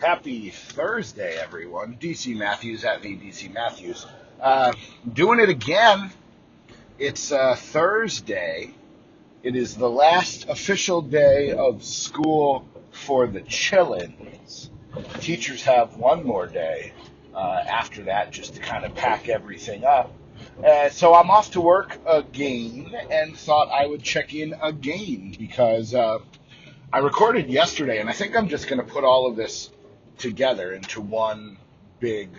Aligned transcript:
Happy 0.00 0.50
Thursday, 0.50 1.36
everyone. 1.36 1.98
DC 2.00 2.36
Matthews 2.36 2.84
at 2.84 3.02
the 3.02 3.16
DC 3.16 3.52
Matthews. 3.52 4.06
Uh, 4.40 4.72
doing 5.12 5.40
it 5.40 5.48
again. 5.48 6.12
It's 7.00 7.32
uh, 7.32 7.56
Thursday. 7.56 8.70
It 9.42 9.56
is 9.56 9.76
the 9.76 9.90
last 9.90 10.48
official 10.48 11.02
day 11.02 11.50
of 11.50 11.82
school 11.82 12.68
for 12.92 13.26
the 13.26 13.40
Chillins. 13.40 14.70
Teachers 15.18 15.64
have 15.64 15.96
one 15.96 16.24
more 16.24 16.46
day 16.46 16.92
uh, 17.34 17.64
after 17.66 18.04
that 18.04 18.30
just 18.30 18.54
to 18.54 18.60
kind 18.60 18.84
of 18.84 18.94
pack 18.94 19.28
everything 19.28 19.84
up. 19.84 20.12
Uh, 20.64 20.90
so 20.90 21.12
I'm 21.12 21.28
off 21.28 21.50
to 21.52 21.60
work 21.60 21.98
again 22.06 22.94
and 23.10 23.36
thought 23.36 23.68
I 23.72 23.86
would 23.86 24.04
check 24.04 24.32
in 24.32 24.54
again 24.62 25.34
because 25.36 25.92
uh, 25.92 26.20
I 26.92 26.98
recorded 26.98 27.50
yesterday 27.50 27.98
and 27.98 28.08
I 28.08 28.12
think 28.12 28.36
I'm 28.36 28.46
just 28.46 28.68
going 28.68 28.80
to 28.80 28.86
put 28.86 29.02
all 29.02 29.28
of 29.28 29.34
this 29.34 29.70
together 30.18 30.72
into 30.72 31.00
one 31.00 31.58
big 32.00 32.30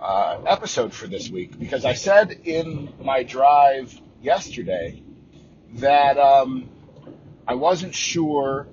uh, 0.00 0.40
episode 0.46 0.92
for 0.92 1.06
this 1.06 1.30
week 1.30 1.58
because 1.58 1.84
I 1.84 1.94
said 1.94 2.40
in 2.44 2.92
my 3.00 3.22
drive 3.22 3.98
yesterday 4.20 5.02
that 5.74 6.18
um, 6.18 6.68
I 7.46 7.54
wasn't 7.54 7.94
sure 7.94 8.66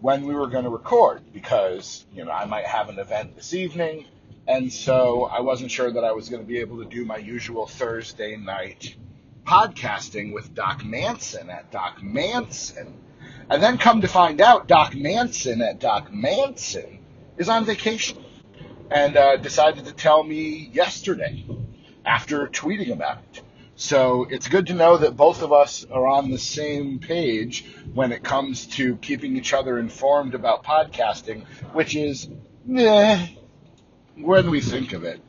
when 0.00 0.24
we 0.24 0.34
were 0.34 0.46
going 0.46 0.64
to 0.64 0.70
record 0.70 1.22
because 1.32 2.06
you 2.12 2.24
know 2.24 2.30
I 2.30 2.44
might 2.44 2.66
have 2.66 2.88
an 2.88 2.98
event 2.98 3.34
this 3.36 3.54
evening, 3.54 4.06
and 4.46 4.72
so 4.72 5.24
I 5.24 5.40
wasn't 5.40 5.70
sure 5.70 5.90
that 5.90 6.04
I 6.04 6.12
was 6.12 6.28
going 6.28 6.42
to 6.42 6.48
be 6.48 6.58
able 6.58 6.82
to 6.82 6.88
do 6.88 7.04
my 7.04 7.16
usual 7.16 7.66
Thursday 7.66 8.36
night 8.36 8.96
podcasting 9.44 10.32
with 10.32 10.54
Doc 10.54 10.84
Manson 10.84 11.50
at 11.50 11.70
Doc 11.72 12.02
Manson. 12.02 12.94
And 13.50 13.62
then 13.62 13.78
come 13.78 14.02
to 14.02 14.08
find 14.08 14.40
out, 14.42 14.68
Doc 14.68 14.94
Manson 14.94 15.62
at 15.62 15.80
Doc 15.80 16.12
Manson 16.12 16.97
is 17.38 17.48
on 17.48 17.64
vacation 17.64 18.18
and 18.90 19.16
uh, 19.16 19.36
decided 19.36 19.86
to 19.86 19.92
tell 19.92 20.22
me 20.22 20.70
yesterday 20.72 21.46
after 22.04 22.46
tweeting 22.48 22.92
about 22.92 23.18
it. 23.32 23.42
So 23.76 24.26
it's 24.28 24.48
good 24.48 24.66
to 24.66 24.74
know 24.74 24.96
that 24.96 25.16
both 25.16 25.42
of 25.42 25.52
us 25.52 25.86
are 25.88 26.06
on 26.06 26.30
the 26.30 26.38
same 26.38 26.98
page 26.98 27.64
when 27.94 28.10
it 28.10 28.24
comes 28.24 28.66
to 28.78 28.96
keeping 28.96 29.36
each 29.36 29.54
other 29.54 29.78
informed 29.78 30.34
about 30.34 30.64
podcasting, 30.64 31.46
which 31.72 31.94
is, 31.94 32.28
when 34.16 34.50
we 34.50 34.60
think 34.60 34.92
of 34.94 35.04
it. 35.04 35.20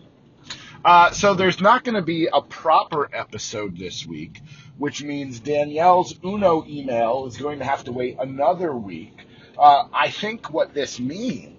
Uh, 0.84 1.12
so 1.12 1.36
there's 1.36 1.62
not 1.62 1.84
going 1.84 1.96
to 1.96 2.02
be 2.02 2.28
a 2.32 2.42
proper 2.42 3.08
episode 3.14 3.78
this 3.78 4.06
week, 4.08 4.42
which 4.78 5.04
means 5.04 5.40
Danielle's 5.42 6.16
Uno 6.24 6.66
email 6.66 7.28
is 7.28 7.38
going 7.38 7.60
to 7.60 7.66
have 7.66 7.84
to 7.84 7.92
wait 7.92 8.18
another 8.20 8.74
week. 8.74 9.28
Uh, 9.60 9.84
I 9.94 10.10
think 10.10 10.52
what 10.52 10.74
this 10.74 11.00
means 11.00 11.59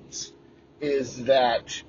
is 0.80 1.24
that 1.24 1.82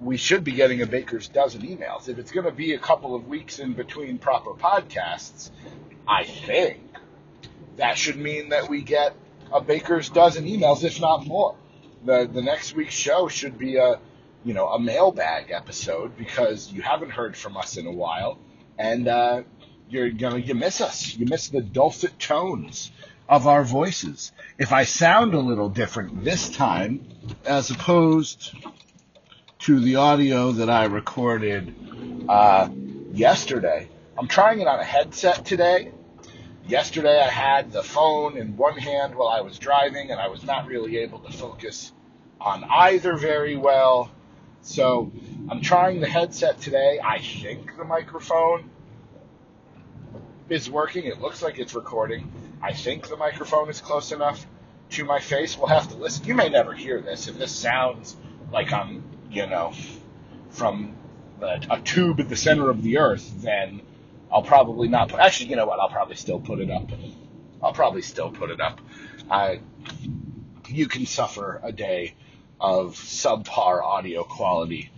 we 0.00 0.16
should 0.16 0.44
be 0.44 0.52
getting 0.52 0.82
a 0.82 0.86
baker's 0.86 1.28
dozen 1.28 1.62
emails. 1.62 2.08
If 2.08 2.18
it's 2.18 2.32
going 2.32 2.46
to 2.46 2.52
be 2.52 2.74
a 2.74 2.78
couple 2.78 3.14
of 3.14 3.28
weeks 3.28 3.58
in 3.58 3.74
between 3.74 4.18
proper 4.18 4.52
podcasts, 4.52 5.50
I 6.08 6.24
think 6.24 6.80
that 7.76 7.98
should 7.98 8.16
mean 8.16 8.50
that 8.50 8.68
we 8.68 8.82
get 8.82 9.14
a 9.52 9.60
baker's 9.60 10.08
dozen 10.08 10.44
emails, 10.46 10.84
if 10.84 11.00
not 11.00 11.26
more. 11.26 11.56
The 12.04 12.28
the 12.32 12.40
next 12.40 12.74
week's 12.74 12.94
show 12.94 13.28
should 13.28 13.58
be 13.58 13.76
a 13.76 14.00
you 14.42 14.54
know 14.54 14.68
a 14.68 14.80
mailbag 14.80 15.50
episode 15.50 16.16
because 16.16 16.72
you 16.72 16.80
haven't 16.80 17.10
heard 17.10 17.36
from 17.36 17.56
us 17.58 17.76
in 17.76 17.86
a 17.86 17.92
while, 17.92 18.38
and 18.78 19.06
uh, 19.06 19.42
you're 19.90 20.06
you 20.06 20.30
know 20.30 20.36
you 20.36 20.54
miss 20.54 20.80
us. 20.80 21.14
You 21.14 21.26
miss 21.26 21.48
the 21.48 21.60
dulcet 21.60 22.18
tones 22.18 22.90
of 23.30 23.46
our 23.46 23.62
voices. 23.62 24.32
If 24.58 24.72
I 24.72 24.82
sound 24.82 25.34
a 25.34 25.38
little 25.38 25.68
different 25.68 26.24
this 26.24 26.50
time, 26.50 27.06
as 27.44 27.70
opposed 27.70 28.52
to 29.60 29.78
the 29.78 29.96
audio 29.96 30.50
that 30.50 30.68
I 30.68 30.86
recorded 30.86 31.72
uh, 32.28 32.68
yesterday, 33.12 33.88
I'm 34.18 34.26
trying 34.26 34.60
it 34.60 34.66
on 34.66 34.80
a 34.80 34.84
headset 34.84 35.46
today. 35.46 35.92
Yesterday, 36.66 37.20
I 37.20 37.28
had 37.28 37.70
the 37.70 37.84
phone 37.84 38.36
in 38.36 38.56
one 38.56 38.76
hand 38.76 39.14
while 39.14 39.28
I 39.28 39.42
was 39.42 39.60
driving, 39.60 40.10
and 40.10 40.20
I 40.20 40.26
was 40.26 40.44
not 40.44 40.66
really 40.66 40.98
able 40.98 41.20
to 41.20 41.32
focus 41.32 41.92
on 42.40 42.64
either 42.64 43.16
very 43.16 43.56
well. 43.56 44.10
So, 44.62 45.12
I'm 45.48 45.62
trying 45.62 46.00
the 46.00 46.08
headset 46.08 46.60
today. 46.60 47.00
I 47.02 47.20
think 47.20 47.76
the 47.76 47.84
microphone 47.84 48.70
is 50.48 50.68
working. 50.68 51.04
It 51.04 51.20
looks 51.20 51.42
like 51.42 51.60
it's 51.60 51.74
recording. 51.74 52.30
I 52.62 52.72
think 52.72 53.08
the 53.08 53.16
microphone 53.16 53.68
is 53.70 53.80
close 53.80 54.12
enough 54.12 54.46
to 54.90 55.04
my 55.04 55.20
face. 55.20 55.56
We'll 55.56 55.68
have 55.68 55.88
to 55.88 55.96
listen. 55.96 56.26
You 56.26 56.34
may 56.34 56.48
never 56.48 56.74
hear 56.74 57.00
this. 57.00 57.28
If 57.28 57.38
this 57.38 57.52
sounds 57.52 58.16
like 58.52 58.72
I'm, 58.72 59.02
you 59.30 59.46
know, 59.46 59.72
from 60.50 60.94
a, 61.40 61.60
a 61.70 61.80
tube 61.80 62.20
at 62.20 62.28
the 62.28 62.36
center 62.36 62.68
of 62.68 62.82
the 62.82 62.98
earth, 62.98 63.32
then 63.36 63.82
I'll 64.30 64.42
probably 64.42 64.88
not 64.88 65.08
put. 65.08 65.20
Actually, 65.20 65.50
you 65.50 65.56
know 65.56 65.66
what? 65.66 65.80
I'll 65.80 65.88
probably 65.88 66.16
still 66.16 66.40
put 66.40 66.60
it 66.60 66.70
up. 66.70 66.90
I'll 67.62 67.72
probably 67.72 68.02
still 68.02 68.30
put 68.30 68.50
it 68.50 68.60
up. 68.60 68.80
I, 69.30 69.60
you 70.68 70.86
can 70.86 71.06
suffer 71.06 71.60
a 71.62 71.72
day 71.72 72.14
of 72.60 72.94
subpar 72.94 73.82
audio 73.82 74.22
quality 74.22 74.90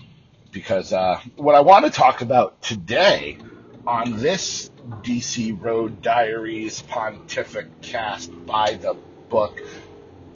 because 0.50 0.92
uh, 0.92 1.20
what 1.36 1.54
I 1.54 1.60
want 1.60 1.84
to 1.84 1.90
talk 1.90 2.20
about 2.22 2.60
today 2.60 3.38
on 3.86 4.18
this 4.18 4.70
DC 5.02 5.60
Road 5.60 6.02
Diaries 6.02 6.82
Pontific 6.82 7.68
cast 7.82 8.30
by 8.46 8.74
the 8.74 8.94
book. 9.28 9.60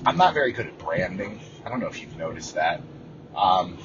I'm 0.05 0.17
not 0.17 0.34
very 0.34 0.53
good 0.53 0.67
at 0.67 0.79
branding. 0.79 1.41
I 1.65 1.69
don't 1.69 1.81
know 1.81 1.87
if 1.87 2.01
you've 2.03 2.17
noticed 2.17 2.55
that. 2.55 2.83
Um, 3.37 3.79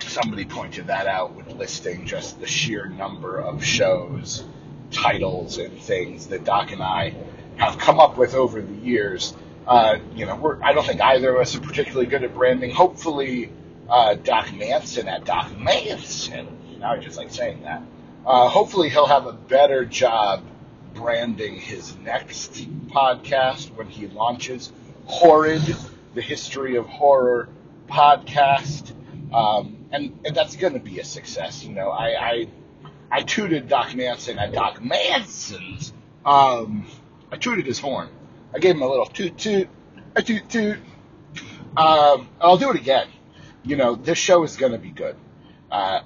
somebody 0.00 0.44
pointed 0.44 0.88
that 0.88 1.06
out 1.06 1.34
when 1.34 1.56
listing 1.56 2.04
just 2.06 2.40
the 2.40 2.46
sheer 2.46 2.86
number 2.86 3.38
of 3.38 3.64
shows, 3.64 4.44
titles, 4.90 5.58
and 5.58 5.80
things 5.80 6.26
that 6.28 6.44
Doc 6.44 6.72
and 6.72 6.82
I 6.82 7.14
have 7.56 7.78
come 7.78 8.00
up 8.00 8.18
with 8.18 8.34
over 8.34 8.60
the 8.60 8.74
years. 8.74 9.34
Uh, 9.66 9.98
you 10.14 10.26
know, 10.26 10.58
I 10.62 10.72
don't 10.72 10.86
think 10.86 11.00
either 11.00 11.34
of 11.34 11.40
us 11.40 11.56
are 11.56 11.60
particularly 11.60 12.06
good 12.06 12.24
at 12.24 12.34
branding. 12.34 12.70
Hopefully, 12.70 13.50
uh, 13.88 14.14
Doc 14.14 14.52
Manson 14.52 15.08
at 15.08 15.24
Doc 15.24 15.56
Manson. 15.56 16.48
Now 16.80 16.92
I 16.92 16.98
just 16.98 17.16
like 17.16 17.30
saying 17.30 17.62
that 17.62 17.82
uh, 18.26 18.48
hopefully, 18.48 18.88
he'll 18.88 19.06
have 19.06 19.26
a 19.26 19.32
better 19.32 19.84
job 19.84 20.44
branding 20.94 21.56
his 21.56 21.96
next 21.98 22.52
podcast 22.88 23.74
when 23.74 23.86
he 23.88 24.06
launches 24.06 24.72
Horrid, 25.06 25.62
the 26.14 26.20
History 26.20 26.76
of 26.76 26.86
Horror 26.86 27.48
podcast. 27.88 28.92
Um, 29.32 29.86
and, 29.90 30.18
and 30.24 30.36
that's 30.36 30.56
going 30.56 30.74
to 30.74 30.80
be 30.80 31.00
a 31.00 31.04
success. 31.04 31.64
You 31.64 31.72
know, 31.72 31.90
I, 31.90 32.06
I, 32.30 32.48
I 33.10 33.22
tooted 33.22 33.68
Doc 33.68 33.94
Manson 33.94 34.38
at 34.38 34.52
Doc 34.52 34.82
Manson's. 34.82 35.92
Um, 36.24 36.86
I 37.30 37.36
tooted 37.36 37.66
his 37.66 37.78
horn. 37.78 38.08
I 38.54 38.58
gave 38.58 38.74
him 38.74 38.82
a 38.82 38.88
little 38.88 39.06
toot 39.06 39.38
toot, 39.38 39.68
a 40.14 40.22
toot 40.22 40.48
toot. 40.48 40.78
Um, 41.76 42.28
I'll 42.40 42.58
do 42.58 42.70
it 42.70 42.76
again. 42.76 43.08
You 43.64 43.76
know, 43.76 43.94
this 43.94 44.18
show 44.18 44.42
is 44.42 44.56
going 44.56 44.72
to 44.72 44.78
be 44.78 44.90
good. 44.90 45.16
Uh, 45.70 46.02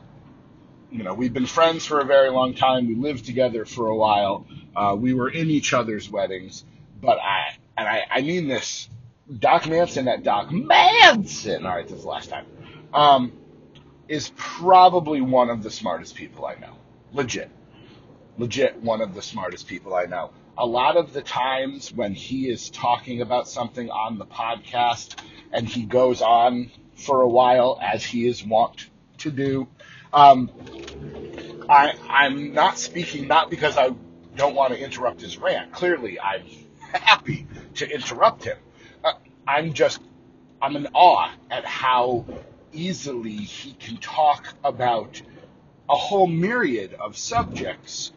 you 0.90 1.02
know, 1.02 1.14
we've 1.14 1.32
been 1.32 1.46
friends 1.46 1.84
for 1.84 2.00
a 2.00 2.04
very 2.04 2.30
long 2.30 2.54
time. 2.54 2.86
We 2.86 2.94
lived 2.94 3.24
together 3.26 3.64
for 3.64 3.88
a 3.88 3.96
while. 3.96 4.46
Uh, 4.74 4.96
we 4.98 5.14
were 5.14 5.28
in 5.28 5.50
each 5.50 5.72
other's 5.72 6.10
weddings, 6.10 6.64
but 7.00 7.18
I, 7.18 7.56
and 7.76 7.88
I, 7.88 8.02
I 8.10 8.22
mean 8.22 8.48
this, 8.48 8.88
Doc 9.38 9.66
Manson, 9.68 10.04
that 10.04 10.22
Doc 10.22 10.52
Manson, 10.52 11.66
all 11.66 11.76
right, 11.76 11.86
this 11.86 11.98
is 11.98 12.04
the 12.04 12.08
last 12.08 12.30
time, 12.30 12.46
um, 12.94 13.32
is 14.08 14.32
probably 14.36 15.20
one 15.20 15.50
of 15.50 15.62
the 15.62 15.70
smartest 15.70 16.14
people 16.14 16.46
I 16.46 16.54
know. 16.54 16.74
Legit. 17.12 17.50
Legit 18.38 18.80
one 18.82 19.00
of 19.00 19.14
the 19.14 19.22
smartest 19.22 19.66
people 19.66 19.94
I 19.94 20.04
know. 20.04 20.30
A 20.58 20.66
lot 20.66 20.96
of 20.96 21.12
the 21.12 21.22
times 21.22 21.92
when 21.92 22.14
he 22.14 22.48
is 22.48 22.70
talking 22.70 23.20
about 23.20 23.48
something 23.48 23.90
on 23.90 24.18
the 24.18 24.26
podcast 24.26 25.18
and 25.52 25.68
he 25.68 25.84
goes 25.84 26.22
on 26.22 26.70
for 26.94 27.20
a 27.20 27.28
while, 27.28 27.78
as 27.82 28.04
he 28.04 28.26
is 28.26 28.44
wont 28.44 28.88
to 29.18 29.30
do, 29.30 29.68
um, 30.16 30.50
I, 31.68 31.94
I'm 32.08 32.54
not 32.54 32.78
speaking 32.78 33.28
not 33.28 33.50
because 33.50 33.76
I 33.76 33.90
don't 34.34 34.54
want 34.54 34.72
to 34.72 34.82
interrupt 34.82 35.20
his 35.20 35.36
rant. 35.38 35.72
Clearly, 35.72 36.18
I'm 36.18 36.42
happy 36.92 37.46
to 37.76 37.88
interrupt 37.90 38.44
him. 38.44 38.56
Uh, 39.04 39.12
I'm 39.46 39.74
just, 39.74 40.00
I'm 40.62 40.74
in 40.76 40.88
awe 40.94 41.30
at 41.50 41.66
how 41.66 42.26
easily 42.72 43.32
he 43.32 43.74
can 43.74 43.98
talk 43.98 44.54
about 44.64 45.20
a 45.88 45.94
whole 45.96 46.26
myriad 46.26 46.94
of 46.94 47.16
subjects 47.18 48.12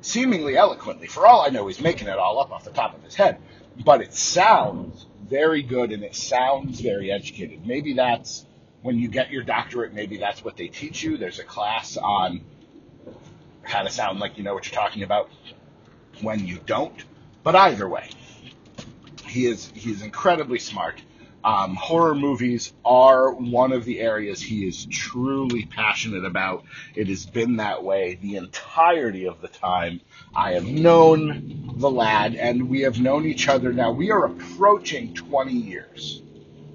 seemingly 0.00 0.56
eloquently. 0.56 1.08
For 1.08 1.26
all 1.26 1.42
I 1.42 1.48
know, 1.48 1.66
he's 1.66 1.80
making 1.80 2.08
it 2.08 2.18
all 2.18 2.40
up 2.40 2.52
off 2.52 2.64
the 2.64 2.70
top 2.70 2.96
of 2.96 3.02
his 3.02 3.16
head. 3.16 3.38
But 3.84 4.00
it 4.00 4.14
sounds 4.14 5.06
very 5.28 5.62
good 5.62 5.92
and 5.92 6.04
it 6.04 6.14
sounds 6.14 6.80
very 6.80 7.10
educated. 7.10 7.66
Maybe 7.66 7.94
that's 7.94 8.46
when 8.82 8.98
you 8.98 9.08
get 9.08 9.30
your 9.30 9.42
doctorate, 9.42 9.92
maybe 9.92 10.18
that's 10.18 10.44
what 10.44 10.56
they 10.56 10.68
teach 10.68 11.02
you. 11.02 11.16
There's 11.16 11.38
a 11.38 11.44
class 11.44 11.96
on 11.96 12.44
how 13.62 13.82
to 13.82 13.90
sound 13.90 14.20
like 14.20 14.38
you 14.38 14.44
know 14.44 14.54
what 14.54 14.66
you're 14.66 14.80
talking 14.80 15.02
about 15.02 15.30
when 16.20 16.46
you 16.46 16.58
don't. 16.66 17.04
But 17.42 17.56
either 17.56 17.88
way, 17.88 18.10
he 19.26 19.46
is 19.46 19.70
he 19.74 19.90
is 19.90 20.02
incredibly 20.02 20.58
smart. 20.58 21.02
Um, 21.44 21.76
horror 21.76 22.16
movies 22.16 22.72
are 22.84 23.32
one 23.32 23.72
of 23.72 23.84
the 23.84 24.00
areas 24.00 24.42
he 24.42 24.66
is 24.66 24.84
truly 24.86 25.64
passionate 25.64 26.24
about. 26.24 26.64
It 26.96 27.06
has 27.06 27.24
been 27.24 27.58
that 27.58 27.84
way 27.84 28.18
the 28.20 28.34
entirety 28.36 29.28
of 29.28 29.40
the 29.40 29.46
time 29.46 30.00
I 30.34 30.54
have 30.54 30.64
known 30.64 31.74
the 31.76 31.90
lad, 31.90 32.34
and 32.34 32.68
we 32.68 32.80
have 32.80 32.98
known 32.98 33.26
each 33.26 33.48
other 33.48 33.72
now. 33.72 33.92
We 33.92 34.10
are 34.10 34.24
approaching 34.24 35.14
20 35.14 35.52
years. 35.52 36.22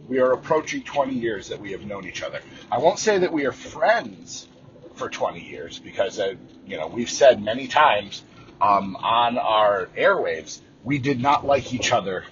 We 0.08 0.20
are 0.20 0.34
approaching 0.34 0.84
20 0.84 1.14
years 1.14 1.50
that 1.50 1.60
we 1.60 1.72
have 1.72 1.86
known 1.86 2.06
each 2.06 2.22
other. 2.24 2.42
I 2.72 2.80
won't 2.80 3.00
say 3.00 3.20
that 3.20 3.32
we 3.32 3.46
are 3.46 3.52
friends 3.52 4.48
for 4.96 5.10
20 5.10 5.40
years 5.40 5.80
because, 5.80 6.20
uh, 6.20 6.36
you 6.66 6.78
know, 6.78 6.88
we've 6.88 7.10
said 7.10 7.42
many 7.42 7.68
times 7.68 8.24
um, 8.60 8.96
on 8.98 9.38
our 9.38 9.88
airwaves 9.98 10.60
we 10.84 10.98
did 10.98 11.22
not 11.22 11.46
like 11.46 11.74
each 11.74 11.92
other 11.92 12.26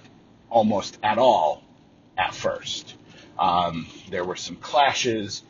almost 0.48 0.98
at 1.02 1.18
all 1.18 1.62
at 2.18 2.34
first. 2.34 2.94
Um, 3.38 3.86
there 4.10 4.24
were 4.24 4.36
some 4.36 4.56
clashes 4.56 5.42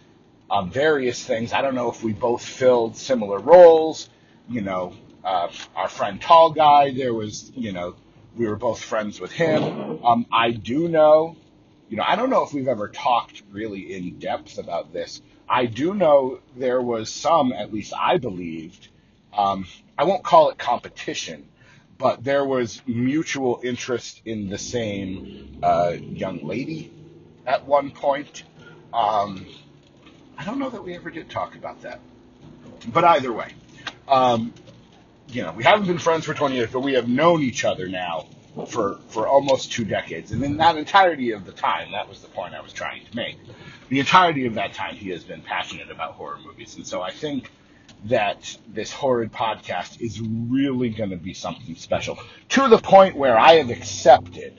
on 0.48 0.70
various 0.70 1.24
things. 1.24 1.52
I 1.52 1.62
don't 1.62 1.74
know 1.74 1.90
if 1.90 2.02
we 2.02 2.12
both 2.12 2.44
filled 2.44 2.96
similar 2.96 3.38
roles. 3.38 4.08
You 4.48 4.60
know, 4.60 4.94
uh, 5.24 5.48
our 5.74 5.88
friend 5.88 6.20
Tall 6.20 6.50
Guy, 6.50 6.92
there 6.92 7.14
was, 7.14 7.50
you 7.54 7.72
know, 7.72 7.94
we 8.36 8.46
were 8.46 8.56
both 8.56 8.82
friends 8.82 9.20
with 9.20 9.32
him. 9.32 10.04
Um, 10.04 10.26
I 10.32 10.50
do 10.50 10.88
know, 10.88 11.36
you 11.90 11.96
know, 11.96 12.04
I 12.06 12.14
don't 12.14 12.30
know 12.30 12.44
if 12.44 12.54
we've 12.54 12.68
ever 12.68 12.88
talked 12.88 13.42
really 13.50 13.94
in 13.94 14.20
depth 14.20 14.58
about 14.58 14.92
this. 14.92 15.20
I 15.48 15.66
do 15.66 15.92
know 15.92 16.38
there 16.56 16.80
was 16.80 17.10
some, 17.10 17.52
at 17.52 17.72
least 17.72 17.92
I 18.00 18.16
believed, 18.18 18.88
um, 19.36 19.66
I 19.98 20.04
won't 20.04 20.22
call 20.22 20.50
it 20.50 20.56
competition, 20.56 21.48
but 21.98 22.22
there 22.22 22.44
was 22.44 22.80
mutual 22.86 23.60
interest 23.64 24.22
in 24.24 24.48
the 24.48 24.56
same 24.56 25.58
uh, 25.64 25.96
young 26.00 26.46
lady 26.46 26.92
at 27.44 27.66
one 27.66 27.90
point. 27.90 28.44
Um, 28.94 29.44
I 30.38 30.44
don't 30.44 30.60
know 30.60 30.70
that 30.70 30.84
we 30.84 30.94
ever 30.94 31.10
did 31.10 31.28
talk 31.28 31.56
about 31.56 31.82
that, 31.82 31.98
but 32.86 33.02
either 33.02 33.32
way, 33.32 33.52
um, 34.06 34.54
you 35.26 35.42
know, 35.42 35.50
we 35.52 35.64
haven't 35.64 35.88
been 35.88 35.98
friends 35.98 36.24
for 36.24 36.34
20 36.34 36.54
years, 36.54 36.70
but 36.70 36.80
we 36.80 36.94
have 36.94 37.08
known 37.08 37.42
each 37.42 37.64
other 37.64 37.88
now 37.88 38.26
for 38.66 38.98
for 39.08 39.26
almost 39.28 39.72
two 39.72 39.84
decades, 39.84 40.32
and 40.32 40.42
in 40.42 40.56
that 40.58 40.76
entirety 40.76 41.32
of 41.32 41.44
the 41.44 41.52
time, 41.52 41.92
that 41.92 42.08
was 42.08 42.20
the 42.20 42.28
point 42.28 42.54
I 42.54 42.60
was 42.60 42.72
trying 42.72 43.04
to 43.04 43.16
make. 43.16 43.36
The 43.88 44.00
entirety 44.00 44.46
of 44.46 44.54
that 44.54 44.72
time, 44.74 44.94
he 44.94 45.10
has 45.10 45.24
been 45.24 45.42
passionate 45.42 45.90
about 45.90 46.12
horror 46.12 46.38
movies, 46.44 46.76
and 46.76 46.86
so 46.86 47.02
I 47.02 47.10
think 47.10 47.50
that 48.04 48.56
this 48.68 48.92
horrid 48.92 49.32
podcast 49.32 50.00
is 50.00 50.20
really 50.20 50.88
going 50.88 51.10
to 51.10 51.16
be 51.16 51.34
something 51.34 51.74
special 51.74 52.18
to 52.50 52.68
the 52.68 52.78
point 52.78 53.16
where 53.16 53.38
I 53.38 53.54
have 53.54 53.70
accepted 53.70 54.58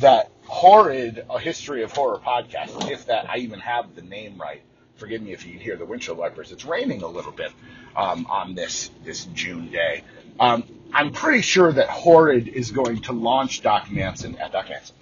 that 0.00 0.30
horrid 0.44 1.24
a 1.28 1.38
history 1.38 1.82
of 1.82 1.92
horror 1.92 2.18
podcast, 2.18 2.90
if 2.90 3.06
that 3.06 3.28
I 3.28 3.38
even 3.38 3.60
have 3.60 3.94
the 3.94 4.02
name 4.02 4.38
right. 4.38 4.62
Forgive 4.96 5.22
me 5.22 5.32
if 5.32 5.46
you 5.46 5.52
can 5.52 5.60
hear 5.60 5.76
the 5.76 5.84
windshield 5.84 6.18
wipers. 6.18 6.50
It's 6.50 6.64
raining 6.64 7.02
a 7.02 7.06
little 7.06 7.30
bit 7.32 7.52
um, 7.94 8.26
on 8.26 8.54
this 8.54 8.90
this 9.04 9.26
June 9.26 9.70
day. 9.70 10.02
Um, 10.40 10.64
I'm 10.92 11.12
pretty 11.12 11.42
sure 11.42 11.72
that 11.72 11.88
Horrid 11.88 12.48
is 12.48 12.70
going 12.70 13.02
to 13.02 13.12
launch 13.12 13.62
Doc 13.62 13.90
Manson 13.90 14.36
at 14.38 14.52
Doc 14.52 14.68
Manson 14.68 14.96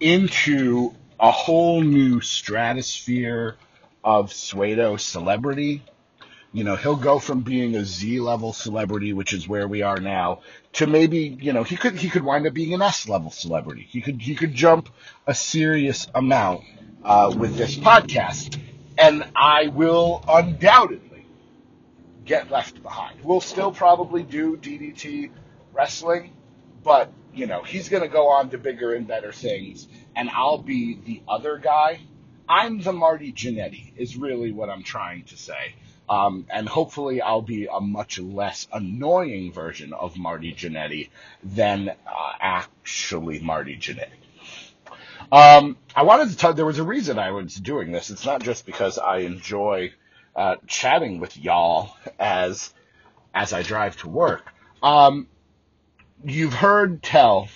into 0.00 0.94
a 1.20 1.30
whole 1.30 1.80
new 1.80 2.20
stratosphere 2.20 3.56
of 4.04 4.32
pseudo 4.32 4.96
celebrity 4.96 5.82
you 6.52 6.64
know, 6.64 6.76
he'll 6.76 6.96
go 6.96 7.18
from 7.18 7.40
being 7.40 7.76
a 7.76 7.84
Z 7.84 8.20
level 8.20 8.52
celebrity, 8.52 9.12
which 9.12 9.32
is 9.32 9.46
where 9.46 9.68
we 9.68 9.82
are 9.82 9.98
now, 9.98 10.40
to 10.74 10.86
maybe, 10.86 11.36
you 11.40 11.52
know, 11.52 11.62
he 11.62 11.76
could 11.76 11.96
he 11.96 12.08
could 12.08 12.24
wind 12.24 12.46
up 12.46 12.54
being 12.54 12.72
an 12.72 12.80
S 12.80 13.08
level 13.08 13.30
celebrity. 13.30 13.86
He 13.88 14.00
could 14.00 14.20
he 14.20 14.34
could 14.34 14.54
jump 14.54 14.88
a 15.26 15.34
serious 15.34 16.06
amount 16.14 16.62
uh, 17.04 17.34
with 17.36 17.56
this 17.56 17.76
podcast, 17.76 18.58
and 18.96 19.24
I 19.36 19.68
will 19.68 20.24
undoubtedly 20.26 21.07
get 22.28 22.50
left 22.50 22.80
behind. 22.82 23.18
We'll 23.24 23.40
still 23.40 23.72
probably 23.72 24.22
do 24.22 24.56
DDT 24.56 25.30
wrestling, 25.72 26.32
but 26.84 27.10
you 27.34 27.46
know, 27.46 27.62
he's 27.62 27.88
going 27.88 28.02
to 28.02 28.08
go 28.08 28.28
on 28.28 28.50
to 28.50 28.58
bigger 28.58 28.94
and 28.94 29.06
better 29.06 29.32
things, 29.32 29.88
and 30.14 30.30
I'll 30.30 30.58
be 30.58 30.98
the 31.04 31.22
other 31.26 31.58
guy. 31.58 32.00
I'm 32.48 32.80
the 32.80 32.92
Marty 32.92 33.32
Jannetty, 33.32 33.92
is 33.96 34.16
really 34.16 34.52
what 34.52 34.70
I'm 34.70 34.82
trying 34.82 35.24
to 35.24 35.36
say. 35.36 35.74
Um, 36.08 36.46
and 36.50 36.66
hopefully 36.66 37.20
I'll 37.20 37.42
be 37.42 37.66
a 37.66 37.80
much 37.80 38.18
less 38.18 38.66
annoying 38.72 39.52
version 39.52 39.92
of 39.92 40.16
Marty 40.16 40.54
Jannetty 40.54 41.10
than 41.42 41.90
uh, 41.90 42.32
actually 42.40 43.40
Marty 43.40 43.76
Jannetty. 43.76 44.18
Um, 45.30 45.76
I 45.94 46.04
wanted 46.04 46.30
to 46.30 46.36
tell, 46.36 46.54
there 46.54 46.64
was 46.64 46.78
a 46.78 46.84
reason 46.84 47.18
I 47.18 47.32
was 47.32 47.54
doing 47.54 47.92
this. 47.92 48.08
It's 48.08 48.24
not 48.24 48.42
just 48.42 48.64
because 48.64 48.96
I 48.96 49.18
enjoy 49.18 49.92
uh, 50.38 50.54
chatting 50.68 51.18
with 51.18 51.36
y'all 51.36 51.96
as 52.18 52.72
as 53.34 53.52
I 53.52 53.62
drive 53.62 53.96
to 53.98 54.08
work. 54.08 54.46
Um, 54.80 55.26
you've 56.24 56.54
heard 56.54 57.02
tell 57.02 57.48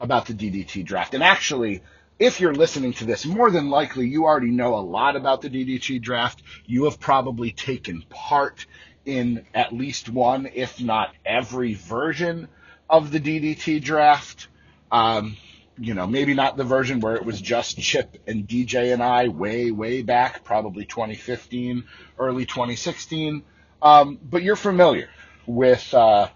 about 0.00 0.24
the 0.24 0.32
DDT 0.32 0.86
draft, 0.86 1.12
and 1.12 1.22
actually, 1.22 1.82
if 2.18 2.40
you're 2.40 2.54
listening 2.54 2.94
to 2.94 3.04
this, 3.04 3.26
more 3.26 3.50
than 3.50 3.68
likely 3.68 4.08
you 4.08 4.24
already 4.24 4.50
know 4.50 4.74
a 4.74 4.80
lot 4.80 5.16
about 5.16 5.42
the 5.42 5.50
DDT 5.50 6.00
draft. 6.00 6.42
You 6.64 6.84
have 6.84 6.98
probably 6.98 7.52
taken 7.52 8.02
part 8.08 8.64
in 9.04 9.44
at 9.52 9.74
least 9.74 10.08
one, 10.08 10.48
if 10.54 10.80
not 10.80 11.14
every 11.26 11.74
version 11.74 12.48
of 12.88 13.10
the 13.10 13.20
DDT 13.20 13.82
draft. 13.82 14.48
Um, 14.90 15.36
you 15.78 15.94
know, 15.94 16.06
maybe 16.06 16.34
not 16.34 16.56
the 16.56 16.64
version 16.64 17.00
where 17.00 17.16
it 17.16 17.24
was 17.24 17.40
just 17.40 17.78
Chip 17.78 18.18
and 18.26 18.46
DJ 18.46 18.92
and 18.92 19.02
I 19.02 19.28
way, 19.28 19.70
way 19.70 20.02
back, 20.02 20.44
probably 20.44 20.84
2015, 20.84 21.84
early 22.18 22.46
2016. 22.46 23.42
Um, 23.82 24.18
but 24.22 24.42
you're 24.42 24.56
familiar 24.56 25.08
with, 25.46 25.92
uh, 25.92 26.28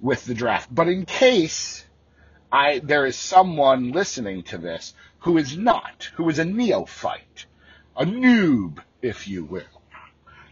with 0.00 0.24
the 0.24 0.34
draft. 0.34 0.74
But 0.74 0.88
in 0.88 1.06
case 1.06 1.84
I, 2.50 2.80
there 2.80 3.06
is 3.06 3.16
someone 3.16 3.92
listening 3.92 4.42
to 4.44 4.58
this 4.58 4.94
who 5.20 5.38
is 5.38 5.56
not, 5.56 6.10
who 6.14 6.28
is 6.28 6.38
a 6.38 6.44
neophyte, 6.44 7.46
a 7.96 8.04
noob, 8.04 8.78
if 9.02 9.28
you 9.28 9.44
will, 9.44 9.62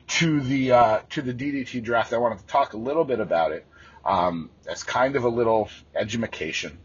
to 0.06 0.40
the 0.40 0.72
uh, 0.72 1.00
to 1.10 1.22
the 1.22 1.32
DDT 1.32 1.82
draft. 1.82 2.12
I 2.12 2.18
wanted 2.18 2.40
to 2.40 2.46
talk 2.46 2.72
a 2.72 2.76
little 2.76 3.04
bit 3.04 3.20
about 3.20 3.52
it 3.52 3.64
um, 4.04 4.50
as 4.66 4.82
kind 4.82 5.16
of 5.16 5.24
a 5.24 5.28
little 5.28 5.68
edumacation. 5.94 6.78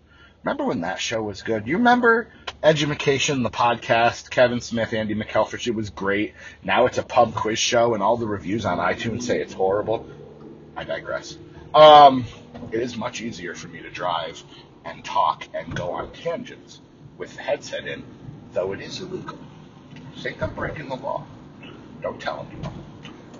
Remember 0.43 0.63
when 0.65 0.81
that 0.81 0.99
show 0.99 1.21
was 1.21 1.41
good? 1.41 1.67
You 1.67 1.77
remember 1.77 2.29
Edumacation, 2.63 3.43
the 3.43 3.49
podcast, 3.49 4.29
Kevin 4.29 4.61
Smith, 4.61 4.93
Andy 4.93 5.13
McElfresh? 5.13 5.67
It 5.67 5.75
was 5.75 5.89
great. 5.89 6.33
Now 6.63 6.85
it's 6.85 6.97
a 6.97 7.03
pub 7.03 7.35
quiz 7.35 7.59
show, 7.59 7.93
and 7.93 8.01
all 8.01 8.15
the 8.15 8.27
reviews 8.27 8.65
on 8.65 8.77
iTunes 8.77 9.23
say 9.23 9.41
it's 9.41 9.53
horrible. 9.53 10.07
I 10.77 10.85
digress. 10.85 11.37
Um, 11.73 12.25
it 12.71 12.79
is 12.79 12.95
much 12.95 13.21
easier 13.21 13.53
for 13.53 13.67
me 13.67 13.81
to 13.81 13.89
drive 13.89 14.41
and 14.85 15.03
talk 15.03 15.45
and 15.53 15.75
go 15.75 15.91
on 15.91 16.11
tangents 16.13 16.79
with 17.17 17.35
the 17.35 17.41
headset 17.41 17.85
in, 17.85 18.03
though 18.53 18.71
it 18.71 18.79
is 18.79 19.01
illegal. 19.01 19.37
Think 20.19 20.41
I'm 20.41 20.55
breaking 20.55 20.87
the 20.87 20.95
law. 20.95 21.25
Don't 22.01 22.19
tell 22.19 22.47
anyone. 22.49 22.83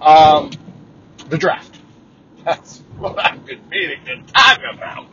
Um, 0.01 0.51
the 1.29 1.37
draft. 1.37 1.77
That's 2.43 2.79
what 2.97 3.17
I've 3.17 3.45
been 3.45 3.67
meaning 3.69 4.03
to 4.05 4.33
talk 4.33 4.59
about. 4.73 5.07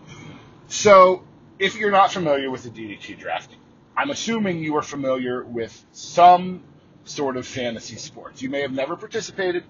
So, 0.69 1.23
if 1.59 1.77
you're 1.77 1.91
not 1.91 2.13
familiar 2.13 2.51
with 2.51 2.65
the 2.65 2.71
DDT 2.71 3.19
draft, 3.19 3.55
I'm 3.97 4.11
assuming 4.11 4.59
you 4.59 4.77
are 4.77 4.83
familiar 4.83 5.43
with 5.43 5.85
some 5.93 6.63
sort 7.05 7.37
of 7.37 7.47
fantasy 7.47 7.97
sports. 7.97 8.43
You 8.43 8.51
may 8.51 8.61
have 8.61 8.73
never 8.73 8.97
participated, 8.97 9.65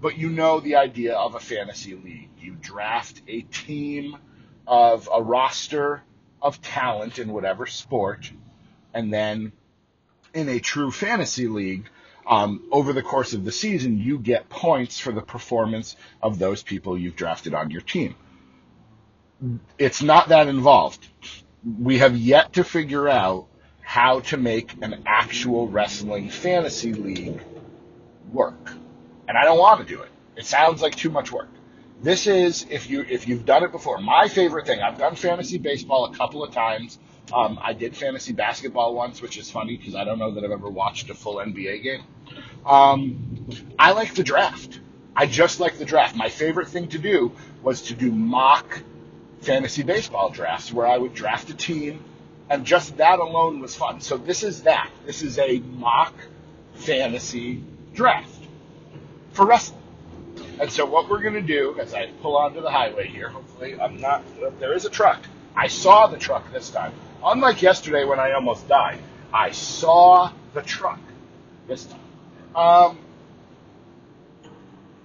but 0.00 0.18
you 0.18 0.30
know 0.30 0.58
the 0.60 0.76
idea 0.76 1.14
of 1.14 1.34
a 1.34 1.40
fantasy 1.40 1.94
league. 1.94 2.30
You 2.40 2.56
draft 2.60 3.22
a 3.28 3.42
team 3.42 4.16
of 4.66 5.08
a 5.12 5.22
roster 5.22 6.02
of 6.40 6.60
talent 6.60 7.18
in 7.18 7.32
whatever 7.32 7.66
sport, 7.66 8.30
and 8.92 9.12
then 9.12 9.52
in 10.34 10.48
a 10.48 10.58
true 10.58 10.90
fantasy 10.90 11.46
league, 11.46 11.88
um, 12.26 12.64
over 12.72 12.92
the 12.92 13.02
course 13.02 13.32
of 13.32 13.44
the 13.44 13.52
season, 13.52 13.98
you 13.98 14.18
get 14.18 14.48
points 14.48 14.98
for 14.98 15.12
the 15.12 15.22
performance 15.22 15.96
of 16.20 16.38
those 16.38 16.62
people 16.62 16.96
you've 16.98 17.16
drafted 17.16 17.54
on 17.54 17.70
your 17.70 17.80
team. 17.80 18.16
It's 19.78 20.02
not 20.02 20.28
that 20.28 20.48
involved. 20.48 21.06
We 21.80 21.98
have 21.98 22.16
yet 22.16 22.54
to 22.54 22.64
figure 22.64 23.08
out 23.08 23.46
how 23.80 24.20
to 24.20 24.36
make 24.36 24.74
an 24.82 25.02
actual 25.06 25.68
wrestling 25.68 26.30
fantasy 26.30 26.92
league 26.92 27.42
work. 28.32 28.72
And 29.28 29.36
I 29.36 29.44
don't 29.44 29.58
want 29.58 29.86
to 29.86 29.94
do 29.94 30.02
it. 30.02 30.08
It 30.36 30.46
sounds 30.46 30.80
like 30.82 30.96
too 30.96 31.10
much 31.10 31.30
work. 31.30 31.48
This 32.02 32.26
is 32.26 32.66
if 32.68 32.90
you 32.90 33.04
if 33.08 33.28
you've 33.28 33.44
done 33.44 33.62
it 33.62 33.70
before. 33.70 33.98
My 33.98 34.26
favorite 34.28 34.66
thing. 34.66 34.80
I've 34.80 34.98
done 34.98 35.14
fantasy 35.14 35.58
baseball 35.58 36.06
a 36.06 36.16
couple 36.16 36.42
of 36.42 36.52
times. 36.52 36.98
Um, 37.32 37.58
I 37.62 37.72
did 37.72 37.96
fantasy 37.96 38.32
basketball 38.32 38.94
once, 38.94 39.22
which 39.22 39.38
is 39.38 39.50
funny 39.50 39.76
because 39.76 39.94
I 39.94 40.04
don't 40.04 40.18
know 40.18 40.32
that 40.32 40.44
I've 40.44 40.50
ever 40.50 40.68
watched 40.68 41.10
a 41.10 41.14
full 41.14 41.36
NBA 41.36 41.82
game. 41.82 42.02
Um, 42.66 43.46
I 43.78 43.92
like 43.92 44.14
the 44.14 44.24
draft. 44.24 44.80
I 45.14 45.26
just 45.26 45.60
like 45.60 45.78
the 45.78 45.84
draft. 45.84 46.16
My 46.16 46.28
favorite 46.28 46.68
thing 46.68 46.88
to 46.88 46.98
do 46.98 47.32
was 47.62 47.82
to 47.82 47.94
do 47.94 48.10
mock 48.10 48.82
fantasy 49.42 49.82
baseball 49.82 50.30
drafts 50.30 50.72
where 50.72 50.86
I 50.86 50.96
would 50.98 51.14
draft 51.14 51.50
a 51.50 51.54
team 51.54 52.04
And 52.50 52.66
just 52.66 52.98
that 52.98 53.18
alone 53.18 53.60
was 53.60 53.74
fun. 53.74 54.00
So 54.02 54.18
this 54.18 54.42
is 54.42 54.64
that. 54.64 54.90
This 55.06 55.22
is 55.22 55.38
a 55.38 55.58
mock 55.60 56.14
fantasy 56.74 57.62
draft 57.94 58.38
for 59.32 59.46
wrestling. 59.46 59.80
And 60.60 60.70
so 60.70 60.84
what 60.84 61.08
we're 61.08 61.22
going 61.22 61.34
to 61.34 61.40
do, 61.40 61.78
as 61.80 61.94
I 61.94 62.10
pull 62.20 62.36
onto 62.36 62.60
the 62.60 62.70
highway 62.70 63.08
here, 63.08 63.30
hopefully 63.30 63.80
I'm 63.80 64.00
not, 64.00 64.22
there 64.60 64.74
is 64.74 64.84
a 64.84 64.90
truck. 64.90 65.20
I 65.56 65.68
saw 65.68 66.08
the 66.08 66.18
truck 66.18 66.52
this 66.52 66.70
time. 66.70 66.92
Unlike 67.24 67.62
yesterday 67.62 68.04
when 68.04 68.20
I 68.20 68.32
almost 68.32 68.68
died, 68.68 68.98
I 69.32 69.52
saw 69.52 70.30
the 70.52 70.62
truck 70.62 71.00
this 71.66 71.86
time. 71.86 72.00
Um, 72.54 72.98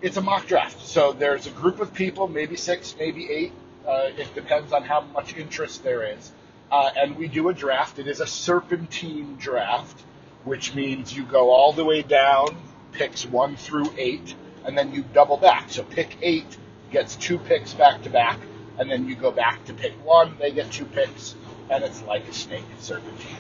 it's 0.02 0.18
a 0.18 0.22
mock 0.22 0.48
draft. 0.48 0.86
So 0.86 1.14
there's 1.14 1.48
a 1.48 1.52
group 1.52 1.80
of 1.80 1.94
people, 1.94 2.28
maybe 2.28 2.58
six, 2.58 2.94
maybe 3.00 3.32
eight. 3.32 3.54
Uh, 3.88 4.10
it 4.18 4.34
depends 4.36 4.74
on 4.74 4.84
how 4.84 5.02
much 5.02 5.36
interest 5.36 5.84
there 5.84 6.04
is. 6.04 6.32
Uh, 6.70 6.90
and 6.98 7.16
we 7.16 7.28
do 7.28 7.48
a 7.48 7.54
draft. 7.54 8.00
It 8.00 8.08
is 8.08 8.20
a 8.20 8.28
serpentine 8.28 9.38
draft, 9.38 10.04
which 10.44 10.76
means 10.76 11.16
you 11.16 11.24
go 11.24 11.52
all 11.52 11.72
the 11.72 11.86
way 11.86 12.02
down, 12.02 12.58
picks 12.92 13.26
one 13.26 13.56
through 13.56 13.90
eight, 13.98 14.36
and 14.66 14.78
then 14.78 14.94
you 14.94 15.06
double 15.14 15.38
back. 15.38 15.70
So 15.70 15.84
pick 15.84 16.18
eight 16.22 16.58
gets 16.92 17.16
two 17.16 17.38
picks 17.38 17.74
back 17.74 18.04
to 18.04 18.10
back, 18.10 18.40
and 18.78 18.92
then 18.92 19.08
you 19.08 19.16
go 19.16 19.32
back 19.32 19.64
to 19.66 19.74
pick 19.74 19.94
one, 20.06 20.36
they 20.40 20.52
get 20.52 20.72
two 20.72 20.86
picks, 20.86 21.36
and 21.70 21.84
it's 21.84 22.02
like 22.04 22.28
a 22.28 22.34
snake 22.34 22.66
serpentine. 22.80 23.38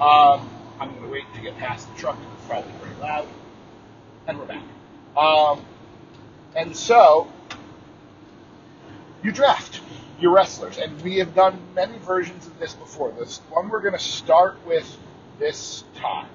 Um, 0.00 0.48
I'm 0.78 0.90
going 0.90 1.02
to 1.02 1.08
wait 1.08 1.24
to 1.34 1.40
get 1.40 1.56
past 1.58 1.92
the 1.92 2.00
truck. 2.00 2.18
It's 2.36 2.46
probably 2.46 2.72
very 2.82 2.94
loud. 3.00 3.26
And 4.26 4.38
we're 4.38 4.46
back. 4.46 4.62
Um, 5.16 5.64
and 6.54 6.76
so, 6.76 7.28
you 9.26 9.32
draft 9.32 9.80
your 10.20 10.32
wrestlers. 10.32 10.78
And 10.78 11.02
we 11.02 11.16
have 11.18 11.34
done 11.34 11.58
many 11.74 11.98
versions 11.98 12.46
of 12.46 12.58
this 12.60 12.74
before. 12.74 13.10
This 13.18 13.38
one 13.50 13.68
we're 13.68 13.80
going 13.80 13.92
to 13.92 13.98
start 13.98 14.56
with 14.64 14.96
this 15.40 15.82
time 15.96 16.28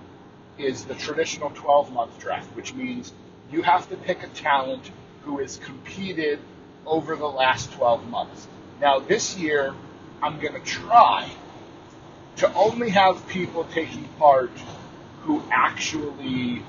is 0.58 0.84
the 0.86 0.94
traditional 0.96 1.50
12 1.52 1.94
month 1.94 2.20
draft, 2.20 2.54
which 2.56 2.74
means 2.74 3.14
you 3.50 3.62
have 3.62 3.88
to 3.90 3.96
pick 3.96 4.24
a 4.24 4.28
talent 4.28 4.92
who 5.24 5.40
has 5.40 5.58
competed 5.58 6.40
over 6.86 7.16
the 7.16 7.28
last 7.28 7.72
12 7.74 8.08
months. 8.10 8.48
Now, 8.82 9.00
this 9.00 9.38
year, 9.38 9.74
I'm 10.22 10.40
going 10.40 10.54
to 10.54 10.60
try 10.60 11.32
to 12.38 12.54
only 12.54 12.90
have 12.90 13.26
people 13.28 13.64
taking 13.66 14.04
part 14.20 14.52
who 15.22 15.42
actually 15.50 16.62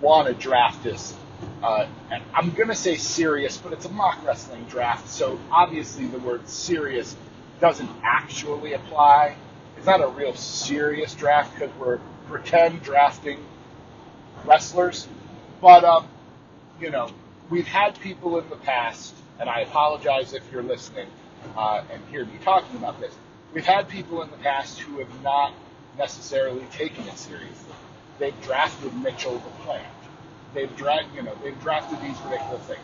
want 0.00 0.28
to 0.28 0.34
draft 0.34 0.82
this. 0.82 1.14
Uh, 1.62 1.86
and 2.10 2.22
I'm 2.34 2.50
going 2.50 2.68
to 2.68 2.74
say 2.74 2.96
serious, 2.96 3.56
but 3.56 3.72
it's 3.72 3.84
a 3.84 3.90
mock 3.90 4.24
wrestling 4.24 4.64
draft, 4.64 5.08
so 5.08 5.38
obviously 5.50 6.06
the 6.06 6.18
word 6.18 6.48
serious 6.48 7.16
doesn't 7.60 7.90
actually 8.02 8.74
apply. 8.74 9.36
It's 9.76 9.86
not 9.86 10.02
a 10.02 10.08
real 10.08 10.34
serious 10.34 11.14
draft 11.14 11.54
because 11.54 11.74
we're 11.76 11.98
pretend 12.28 12.82
drafting 12.82 13.44
wrestlers. 14.44 15.08
But, 15.60 15.84
um, 15.84 16.06
you 16.80 16.90
know, 16.90 17.10
we've 17.50 17.66
had 17.66 17.98
people 18.00 18.38
in 18.38 18.48
the 18.48 18.56
past, 18.56 19.14
and 19.40 19.48
I 19.48 19.60
apologize 19.60 20.34
if 20.34 20.42
you're 20.52 20.62
listening 20.62 21.08
uh, 21.56 21.82
and 21.92 22.00
hear 22.10 22.24
me 22.24 22.38
talking 22.44 22.76
about 22.76 23.00
this. 23.00 23.14
We've 23.52 23.66
had 23.66 23.88
people 23.88 24.22
in 24.22 24.30
the 24.30 24.36
past 24.36 24.78
who 24.78 24.98
have 24.98 25.22
not 25.22 25.52
necessarily 25.96 26.64
taken 26.70 27.06
it 27.08 27.18
seriously. 27.18 27.74
They've 28.18 28.40
drafted 28.42 28.94
Mitchell 28.94 29.34
the 29.34 29.64
Plant. 29.64 29.86
They've 30.54 30.74
drafted, 30.76 31.14
you 31.14 31.22
know, 31.22 31.34
they've 31.42 31.60
drafted 31.60 32.00
these 32.00 32.20
ridiculous 32.22 32.62
things. 32.62 32.80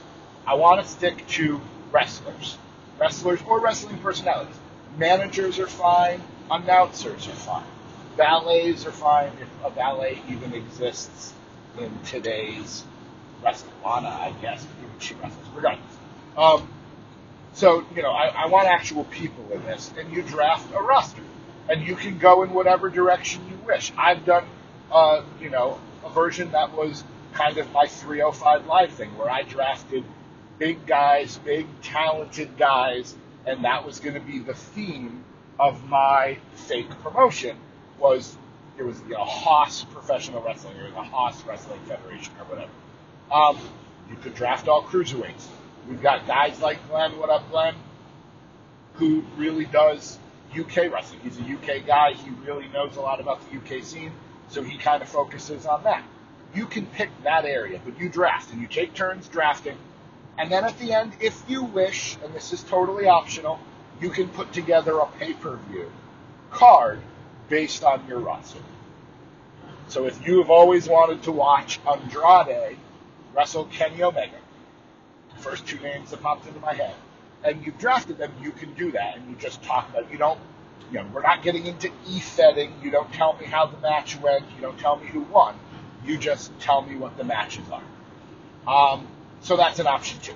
I 0.47 0.54
want 0.54 0.83
to 0.83 0.88
stick 0.88 1.26
to 1.28 1.61
wrestlers, 1.90 2.59
wrestlers 2.99 3.40
or 3.47 3.61
wrestling 3.61 3.99
personalities. 3.99 4.56
Managers 4.99 5.59
are 5.59 5.66
fine. 5.66 6.23
Announcers 6.50 7.26
are 7.26 7.33
fine. 7.33 7.64
Valets 8.16 8.87
are 8.87 8.92
fine 8.92 9.33
if 9.40 9.49
a 9.64 9.71
valet 9.71 10.21
even 10.28 10.52
exists 10.54 11.33
in 11.78 11.90
today's 12.04 12.85
wrestling. 13.42 13.73
I 13.85 14.33
guess, 14.40 14.66
even 14.78 14.99
she 15.00 15.14
wrestles. 15.14 15.47
Regardless. 15.54 15.97
Um, 16.37 16.68
so, 17.54 17.85
you 17.94 18.02
know, 18.02 18.11
I, 18.11 18.26
I 18.26 18.47
want 18.47 18.68
actual 18.68 19.04
people 19.04 19.50
in 19.52 19.62
this, 19.64 19.92
and 19.99 20.12
you 20.12 20.23
draft 20.23 20.73
a 20.75 20.83
roster. 20.83 21.23
And 21.68 21.87
you 21.87 21.97
can 21.97 22.18
go 22.18 22.42
in 22.42 22.52
whatever 22.52 22.90
direction 22.90 23.40
you 23.49 23.56
wish. 23.66 23.92
I've 23.97 24.26
done, 24.26 24.44
uh, 24.92 25.23
you 25.40 25.49
know, 25.49 25.80
a 26.04 26.11
version 26.11 26.52
that 26.52 26.73
was 26.73 27.02
kind 27.35 27.59
of 27.59 27.71
my 27.73 27.87
305 27.87 28.67
live 28.67 28.93
thing, 28.93 29.17
where 29.19 29.31
I 29.31 29.43
drafted 29.43 30.05
big 30.59 30.87
guys, 30.87 31.38
big 31.38 31.67
talented 31.83 32.57
guys, 32.57 33.14
and 33.47 33.64
that 33.64 33.85
was 33.85 34.00
going 34.00 34.14
to 34.14 34.21
be 34.21 34.38
the 34.38 34.55
theme 34.55 35.25
of 35.59 35.88
my 35.88 36.38
fake 36.55 36.91
promotion 37.03 37.57
was 37.99 38.37
it 38.76 38.83
was 38.83 39.00
you 39.03 39.14
know 39.14 39.25
Hoss 39.25 39.85
Professional 39.85 40.43
Wrestling 40.43 40.76
or 40.79 40.91
the 40.91 41.03
Hoss 41.03 41.45
Wrestling 41.45 41.81
Federation 41.87 42.33
or 42.41 42.45
whatever. 42.47 42.71
Um, 43.31 43.59
you 44.11 44.17
could 44.17 44.35
draft 44.35 44.69
all 44.69 44.83
cruiserweights. 44.83 45.47
We've 45.88 46.03
got 46.03 46.26
guys 46.26 46.61
like 46.61 46.87
Glenn, 46.88 47.19
what 47.19 47.31
up, 47.31 47.49
Glenn, 47.50 47.75
who 48.95 49.25
really 49.37 49.64
does 49.67 50.19
UK 50.59 50.93
wrestling. 50.93 51.21
He's 51.23 51.38
a 51.38 51.43
UK 51.43 51.87
guy. 51.87 52.12
He 52.12 52.31
really 52.47 52.69
knows 52.69 52.97
a 52.97 53.00
lot 53.00 53.21
about 53.21 53.41
the 53.50 53.59
UK 53.59 53.83
scene, 53.85 54.12
so 54.49 54.62
he 54.62 54.79
kind 54.79 55.03
of 55.03 55.09
focuses 55.09 55.67
on 55.67 55.85
that. 55.85 56.05
You 56.55 56.67
can 56.67 56.87
pick 56.87 57.11
that 57.25 57.45
area, 57.45 57.81
but 57.85 57.99
you 57.99 58.09
draft 58.09 58.53
and 58.53 58.61
you 58.61 58.69
take 58.69 58.95
turns 58.95 59.29
drafting. 59.29 59.77
And 60.39 60.51
then 60.51 60.65
at 60.65 60.79
the 60.79 60.93
end, 60.93 61.13
if 61.21 61.43
you 61.49 61.65
wish, 61.65 62.17
and 62.25 62.35
this 62.35 62.53
is 62.53 62.63
totally 62.63 63.07
optional, 63.07 63.59
you 64.01 64.11
can 64.11 64.29
put 64.29 64.53
together 64.53 64.99
a 64.99 65.07
pay 65.07 65.33
per 65.33 65.57
view 65.69 65.91
card 66.51 67.01
based 67.49 67.85
on 67.85 68.07
your 68.09 68.21
roster. 68.21 68.61
So 69.89 70.07
if 70.07 70.27
you 70.27 70.39
have 70.39 70.51
always 70.51 70.89
wanted 70.89 71.23
to 71.25 71.33
watch 71.33 71.81
Andrade 71.87 72.79
wrestle 73.35 73.67
Kenny 73.67 74.03
Omega, 74.03 74.37
the 75.35 75.43
first 75.43 75.67
two 75.67 75.79
names 75.81 76.11
that 76.11 76.23
popped 76.23 76.47
into 76.47 76.61
my 76.61 76.73
head, 76.73 76.95
and 77.45 77.65
you've 77.65 77.79
drafted 77.79 78.19
them, 78.19 78.33
you 78.43 78.51
can 78.51 78.73
do 78.75 78.93
that, 78.93 79.17
and 79.17 79.29
you 79.29 79.37
just 79.37 79.63
talk 79.63 79.89
about. 79.91 80.11
You 80.11 80.17
don't, 80.17 80.41
you 80.91 80.99
know, 80.99 81.07
we're 81.13 81.23
not 81.23 81.43
getting 81.43 81.67
into 81.67 81.91
e-fetting. 82.09 82.73
You 82.83 82.91
don't 82.91 83.13
tell 83.13 83.35
me 83.35 83.45
how 83.45 83.67
the 83.67 83.77
match 83.79 84.19
went. 84.21 84.45
You 84.57 84.63
don't 84.63 84.79
tell 84.79 84.97
me 84.97 85.07
who 85.07 85.21
won. 85.21 85.55
You 86.05 86.19
just 86.19 86.59
tell 86.61 86.83
me 86.83 86.97
what 86.97 87.17
the 87.17 87.25
matches 87.25 87.65
are. 87.71 87.83
Um, 88.67 89.07
so 89.41 89.57
that's 89.57 89.79
an 89.79 89.87
option 89.87 90.21
too. 90.21 90.35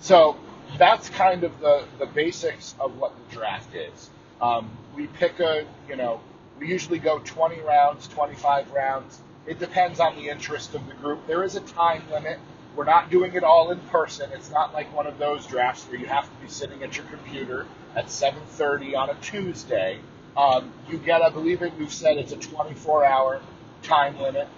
So 0.00 0.36
that's 0.78 1.08
kind 1.10 1.44
of 1.44 1.58
the 1.60 1.84
the 1.98 2.06
basics 2.06 2.74
of 2.80 2.96
what 2.98 3.12
the 3.16 3.36
draft 3.36 3.74
is. 3.74 4.10
Um, 4.40 4.70
we 4.94 5.06
pick 5.06 5.40
a, 5.40 5.66
you 5.88 5.96
know, 5.96 6.20
we 6.58 6.68
usually 6.68 6.98
go 6.98 7.18
20 7.18 7.60
rounds, 7.60 8.08
25 8.08 8.72
rounds. 8.72 9.20
It 9.46 9.58
depends 9.58 10.00
on 10.00 10.16
the 10.16 10.28
interest 10.28 10.74
of 10.74 10.86
the 10.86 10.94
group. 10.94 11.26
There 11.26 11.44
is 11.44 11.56
a 11.56 11.60
time 11.60 12.02
limit. 12.10 12.38
We're 12.76 12.84
not 12.84 13.10
doing 13.10 13.34
it 13.34 13.44
all 13.44 13.70
in 13.70 13.78
person. 13.80 14.30
It's 14.32 14.50
not 14.50 14.74
like 14.74 14.94
one 14.94 15.06
of 15.06 15.18
those 15.18 15.46
drafts 15.46 15.84
where 15.84 15.98
you 15.98 16.06
have 16.06 16.24
to 16.24 16.42
be 16.42 16.48
sitting 16.48 16.82
at 16.82 16.96
your 16.96 17.06
computer 17.06 17.66
at 17.94 18.06
7:30 18.06 18.96
on 18.96 19.10
a 19.10 19.14
Tuesday. 19.16 20.00
Um, 20.36 20.72
you 20.88 20.98
get, 20.98 21.22
I 21.22 21.30
believe 21.30 21.62
it, 21.62 21.72
we've 21.78 21.92
said 21.92 22.16
it's 22.16 22.32
a 22.32 22.36
24-hour 22.36 23.40
time 23.82 24.18
limit, 24.20 24.48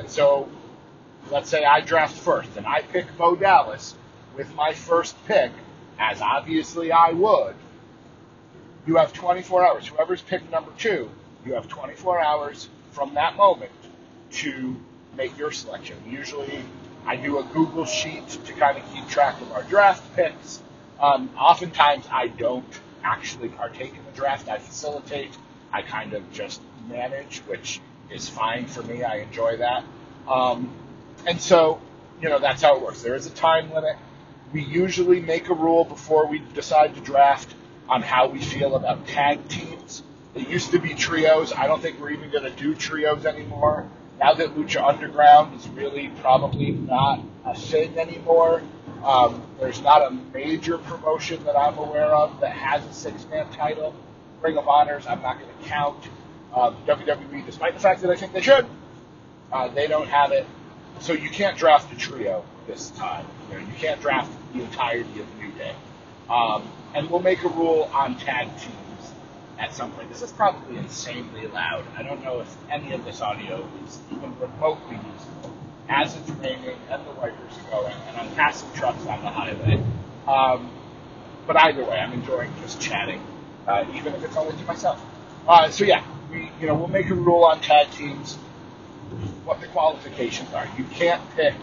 and 0.00 0.10
so 0.10 0.48
let's 1.30 1.48
say 1.48 1.64
I 1.64 1.80
draft 1.80 2.16
first 2.16 2.56
and 2.56 2.66
I 2.66 2.82
pick 2.82 3.16
Bo 3.16 3.36
Dallas 3.36 3.94
with 4.36 4.52
my 4.54 4.72
first 4.72 5.14
pick, 5.26 5.52
as 5.98 6.20
obviously 6.20 6.90
I 6.90 7.10
would 7.12 7.54
you 8.86 8.96
have 8.96 9.12
24 9.12 9.66
hours. 9.66 9.86
Whoever's 9.86 10.22
picked 10.22 10.50
number 10.50 10.72
two, 10.78 11.10
you 11.44 11.54
have 11.54 11.68
24 11.68 12.20
hours 12.20 12.68
from 12.92 13.14
that 13.14 13.36
moment 13.36 13.70
to 14.32 14.76
make 15.16 15.36
your 15.38 15.52
selection. 15.52 15.96
Usually, 16.08 16.64
I 17.06 17.16
do 17.16 17.38
a 17.38 17.44
Google 17.44 17.84
sheet 17.84 18.28
to 18.28 18.52
kind 18.54 18.78
of 18.78 18.92
keep 18.92 19.06
track 19.08 19.40
of 19.40 19.52
our 19.52 19.62
draft 19.64 20.16
picks. 20.16 20.62
Um, 20.98 21.30
oftentimes, 21.38 22.06
I 22.10 22.28
don't 22.28 22.80
actually 23.02 23.48
partake 23.48 23.94
in 23.94 24.04
the 24.04 24.12
draft. 24.12 24.48
I 24.48 24.58
facilitate. 24.58 25.36
I 25.72 25.82
kind 25.82 26.14
of 26.14 26.32
just 26.32 26.60
manage, 26.88 27.38
which 27.40 27.80
is 28.10 28.28
fine 28.28 28.66
for 28.66 28.82
me. 28.82 29.02
I 29.02 29.18
enjoy 29.18 29.58
that. 29.58 29.84
Um, 30.28 30.70
and 31.26 31.40
so, 31.40 31.80
you 32.20 32.28
know, 32.28 32.38
that's 32.38 32.62
how 32.62 32.76
it 32.76 32.82
works. 32.82 33.02
There 33.02 33.14
is 33.14 33.26
a 33.26 33.30
time 33.30 33.72
limit. 33.72 33.96
We 34.52 34.62
usually 34.62 35.20
make 35.20 35.48
a 35.48 35.54
rule 35.54 35.84
before 35.84 36.26
we 36.26 36.40
decide 36.54 36.94
to 36.94 37.00
draft 37.00 37.54
on 37.88 38.02
how 38.02 38.28
we 38.28 38.40
feel 38.40 38.76
about 38.76 39.06
tag 39.06 39.48
teams. 39.48 40.02
It 40.34 40.48
used 40.48 40.70
to 40.72 40.78
be 40.78 40.94
trios. 40.94 41.52
I 41.52 41.66
don't 41.66 41.82
think 41.82 42.00
we're 42.00 42.10
even 42.10 42.30
going 42.30 42.44
to 42.44 42.50
do 42.50 42.74
trios 42.74 43.26
anymore. 43.26 43.88
Now 44.20 44.34
that 44.34 44.54
Lucha 44.54 44.86
Underground 44.86 45.58
is 45.58 45.68
really 45.68 46.08
probably 46.20 46.72
not 46.72 47.20
a 47.44 47.54
thing 47.54 47.98
anymore, 47.98 48.62
um, 49.02 49.42
there's 49.58 49.80
not 49.80 50.06
a 50.06 50.10
major 50.10 50.78
promotion 50.78 51.42
that 51.44 51.56
I'm 51.56 51.78
aware 51.78 52.14
of 52.14 52.40
that 52.40 52.52
has 52.52 52.84
a 52.84 52.92
six-man 52.92 53.50
title. 53.50 53.94
Ring 54.42 54.58
of 54.58 54.68
Honors, 54.68 55.06
I'm 55.06 55.22
not 55.22 55.40
going 55.40 55.50
to 55.50 55.68
count. 55.68 56.04
Uh, 56.54 56.72
WWE, 56.86 57.46
despite 57.46 57.74
the 57.74 57.80
fact 57.80 58.02
that 58.02 58.10
I 58.10 58.16
think 58.16 58.32
they 58.32 58.40
should, 58.40 58.66
uh, 59.52 59.68
they 59.68 59.86
don't 59.86 60.08
have 60.08 60.32
it. 60.32 60.46
So 61.00 61.12
you 61.12 61.30
can't 61.30 61.56
draft 61.56 61.92
a 61.92 61.96
trio 61.96 62.44
this 62.66 62.90
time. 62.90 63.24
You, 63.48 63.58
know, 63.58 63.66
you 63.66 63.72
can't 63.78 64.00
draft 64.00 64.30
the 64.52 64.62
entirety 64.62 65.20
of 65.20 65.38
New 65.38 65.50
Day. 65.52 65.74
Um, 66.28 66.68
and 66.94 67.08
we'll 67.10 67.20
make 67.22 67.42
a 67.44 67.48
rule 67.48 67.90
on 67.92 68.16
tag 68.18 68.48
teams 68.58 69.12
at 69.58 69.74
some 69.74 69.92
point. 69.92 70.08
This 70.08 70.22
is 70.22 70.32
probably 70.32 70.76
insanely 70.76 71.46
loud. 71.46 71.84
I 71.96 72.02
don't 72.02 72.22
know 72.24 72.40
if 72.40 72.56
any 72.70 72.92
of 72.92 73.04
this 73.04 73.20
audio 73.20 73.68
is 73.86 73.98
even 74.10 74.38
remotely 74.38 74.96
usable 74.96 75.54
as 75.88 76.16
it's 76.16 76.30
raining 76.30 76.78
and 76.88 77.04
the 77.04 77.10
wipers 77.12 77.58
are 77.58 77.70
going 77.70 77.94
and 78.08 78.16
I'm 78.16 78.34
passing 78.34 78.72
trucks 78.74 79.04
on 79.06 79.22
the 79.22 79.30
highway. 79.30 79.82
Um, 80.26 80.70
but 81.46 81.56
either 81.56 81.84
way, 81.84 81.98
I'm 81.98 82.12
enjoying 82.12 82.52
just 82.62 82.80
chatting, 82.80 83.20
uh, 83.66 83.84
even 83.94 84.14
if 84.14 84.24
it's 84.24 84.36
only 84.36 84.56
to 84.56 84.64
myself. 84.64 85.04
Uh, 85.46 85.70
so 85.70 85.84
yeah, 85.84 86.04
we 86.30 86.50
you 86.60 86.66
know 86.66 86.74
we'll 86.74 86.88
make 86.88 87.10
a 87.10 87.14
rule 87.14 87.44
on 87.44 87.60
tag 87.60 87.90
teams. 87.90 88.36
What 89.44 89.60
the 89.60 89.66
qualifications 89.68 90.52
are. 90.54 90.68
You 90.78 90.84
can't 90.84 91.22
pick 91.34 91.54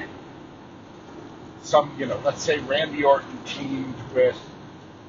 some 1.62 1.96
you 1.98 2.06
know 2.06 2.20
let's 2.24 2.44
say 2.44 2.60
Randy 2.60 3.04
Orton 3.04 3.40
teamed 3.46 3.96
with 4.14 4.38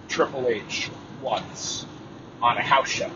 Triple 0.09 0.47
H 0.49 0.91
once 1.21 1.87
on 2.41 2.57
a 2.57 2.63
house 2.63 2.89
show. 2.89 3.11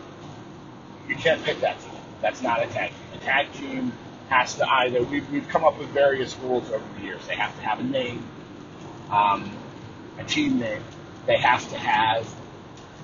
You 1.07 1.15
can't 1.15 1.43
pick 1.43 1.59
that 1.61 1.79
team. 1.81 1.91
That's 2.21 2.41
not 2.41 2.63
a 2.63 2.67
tag 2.67 2.91
team. 2.91 2.99
A 3.13 3.17
tag 3.17 3.53
team 3.53 3.93
has 4.29 4.55
to 4.55 4.67
either 4.67 5.03
we've, 5.03 5.29
we've 5.29 5.47
come 5.47 5.63
up 5.63 5.77
with 5.77 5.89
various 5.89 6.35
rules 6.37 6.69
over 6.71 6.83
the 6.97 7.05
years. 7.05 7.25
They 7.27 7.35
have 7.35 7.55
to 7.55 7.61
have 7.61 7.79
a 7.79 7.83
name, 7.83 8.25
um, 9.11 9.51
a 10.17 10.23
team 10.23 10.59
name. 10.59 10.81
They 11.25 11.37
have 11.37 11.69
to 11.69 11.77
have 11.77 12.27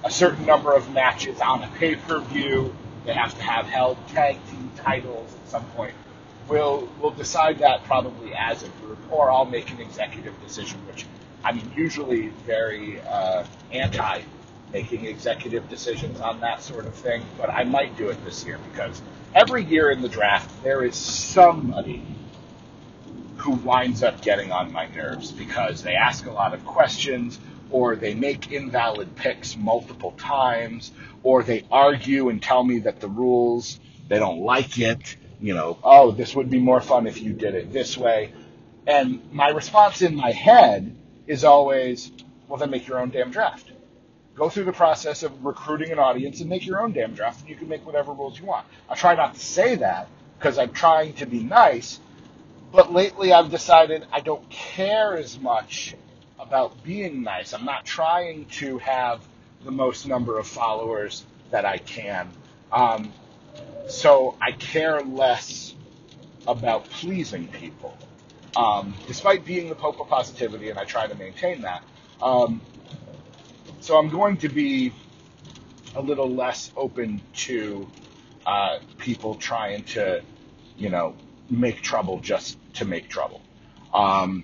a 0.03 0.11
certain 0.11 0.45
number 0.45 0.73
of 0.73 0.91
matches 0.93 1.39
on 1.41 1.63
a 1.63 1.67
pay 1.77 1.95
per 1.95 2.19
view. 2.21 2.73
They 3.05 3.13
have 3.13 3.35
to 3.35 3.43
have 3.43 3.65
held 3.65 3.97
tag 4.09 4.37
team 4.49 4.71
titles 4.77 5.33
at 5.33 5.49
some 5.49 5.65
point. 5.71 5.93
We'll 6.47 6.89
we'll 6.99 7.11
decide 7.11 7.59
that 7.59 7.83
probably 7.83 8.33
as 8.33 8.63
a 8.63 8.69
group, 8.81 8.99
or 9.11 9.31
I'll 9.31 9.45
make 9.45 9.71
an 9.71 9.79
executive 9.79 10.33
decision, 10.41 10.79
which 10.87 11.05
I 11.43 11.51
mean 11.51 11.71
usually 11.75 12.29
very 12.45 13.01
uh, 13.01 13.45
anti 13.71 14.21
making 14.71 15.05
executive 15.05 15.67
decisions 15.69 16.19
on 16.21 16.39
that 16.41 16.61
sort 16.61 16.85
of 16.85 16.93
thing, 16.93 17.23
but 17.37 17.49
I 17.49 17.63
might 17.63 17.97
do 17.97 18.09
it 18.09 18.23
this 18.23 18.45
year 18.45 18.59
because 18.71 19.01
every 19.33 19.63
year 19.63 19.89
in 19.89 20.01
the 20.01 20.09
draft 20.09 20.63
there 20.63 20.83
is 20.83 20.95
somebody 20.95 22.03
who 23.37 23.51
winds 23.51 24.03
up 24.03 24.21
getting 24.21 24.51
on 24.51 24.71
my 24.71 24.87
nerves 24.87 25.31
because 25.31 25.81
they 25.81 25.95
ask 25.95 26.25
a 26.25 26.31
lot 26.31 26.53
of 26.53 26.63
questions 26.65 27.39
or 27.71 27.95
they 27.95 28.13
make 28.13 28.51
invalid 28.51 29.15
picks 29.15 29.55
multiple 29.55 30.11
times 30.17 30.91
or 31.23 31.43
they 31.43 31.65
argue 31.71 32.29
and 32.29 32.41
tell 32.41 32.63
me 32.63 32.79
that 32.79 32.99
the 32.99 33.07
rules 33.07 33.79
they 34.07 34.19
don't 34.19 34.39
like 34.39 34.79
it 34.79 35.15
you 35.39 35.53
know 35.53 35.77
oh 35.83 36.11
this 36.11 36.35
would 36.35 36.49
be 36.49 36.59
more 36.59 36.81
fun 36.81 37.07
if 37.07 37.21
you 37.21 37.33
did 37.33 37.55
it 37.55 37.71
this 37.71 37.97
way 37.97 38.31
and 38.88 39.21
my 39.31 39.49
response 39.49 40.01
in 40.01 40.15
my 40.15 40.31
head 40.31 40.95
is 41.27 41.43
always 41.43 42.11
well 42.47 42.57
then 42.57 42.69
make 42.69 42.88
your 42.88 42.99
own 42.99 43.09
damn 43.09 43.31
draft 43.31 43.71
go 44.39 44.49
through 44.49 44.63
the 44.63 44.71
process 44.71 45.21
of 45.21 45.45
recruiting 45.45 45.91
an 45.91 45.99
audience 45.99 46.39
and 46.39 46.49
make 46.49 46.65
your 46.65 46.81
own 46.81 46.93
damn 46.93 47.13
draft, 47.13 47.41
and 47.41 47.49
you 47.49 47.55
can 47.57 47.67
make 47.67 47.85
whatever 47.85 48.13
rules 48.13 48.39
you 48.39 48.45
want. 48.45 48.65
I 48.89 48.95
try 48.95 49.13
not 49.13 49.33
to 49.33 49.39
say 49.39 49.75
that 49.75 50.07
because 50.38 50.57
I'm 50.57 50.71
trying 50.71 51.13
to 51.15 51.25
be 51.25 51.43
nice, 51.43 51.99
but 52.71 52.93
lately 52.93 53.33
I've 53.33 53.51
decided 53.51 54.07
I 54.13 54.21
don't 54.21 54.49
care 54.49 55.17
as 55.17 55.38
much 55.38 55.93
about 56.39 56.84
being 56.84 57.22
nice. 57.22 57.53
I'm 57.53 57.65
not 57.65 57.86
trying 57.86 58.46
to 58.46 58.77
have 58.79 59.22
the 59.63 59.72
most 59.72 60.08
number 60.08 60.39
of 60.39 60.48
followers 60.48 61.25
that 61.51 61.65
I 61.65 61.77
can. 61.77 62.29
Um, 62.72 63.12
so 63.88 64.36
I 64.41 64.53
care 64.53 65.01
less 65.01 65.75
about 66.48 66.86
pleasing 66.89 67.48
people. 67.48 67.98
Um, 68.55 68.96
despite 69.08 69.46
being 69.46 69.69
the 69.69 69.75
Pope 69.75 70.00
of 70.00 70.08
Positivity, 70.08 70.69
and 70.69 70.79
I 70.79 70.86
try 70.86 71.08
to 71.08 71.15
maintain 71.15 71.62
that, 71.62 71.84
um, 72.22 72.62
so 73.79 73.98
I'm 73.98 74.10
going 74.10 74.38
to 74.38 74.50
be 74.50 74.93
a 75.96 76.01
little 76.01 76.29
less 76.29 76.72
open 76.75 77.22
to 77.34 77.89
uh, 78.46 78.79
people 78.98 79.36
trying 79.36 79.84
to, 79.84 80.22
you 80.77 80.89
know, 80.89 81.15
make 81.49 81.82
trouble 81.82 82.19
just 82.19 82.58
to 82.75 82.86
make 82.86 83.10
trouble. 83.10 83.41
Um, 83.93 84.43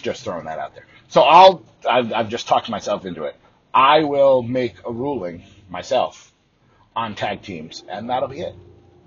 just 0.00 0.24
throwing 0.24 0.44
that 0.46 0.58
out 0.58 0.74
there. 0.74 0.86
So 1.08 1.22
I'll, 1.22 1.64
I've, 1.88 2.12
I've 2.12 2.28
just 2.28 2.46
talked 2.48 2.68
myself 2.68 3.04
into 3.04 3.24
it. 3.24 3.36
I 3.72 4.04
will 4.04 4.42
make 4.42 4.74
a 4.84 4.92
ruling 4.92 5.44
myself 5.68 6.32
on 6.96 7.14
tag 7.14 7.42
teams, 7.42 7.84
and 7.88 8.10
that'll 8.10 8.28
be 8.28 8.40
it. 8.40 8.54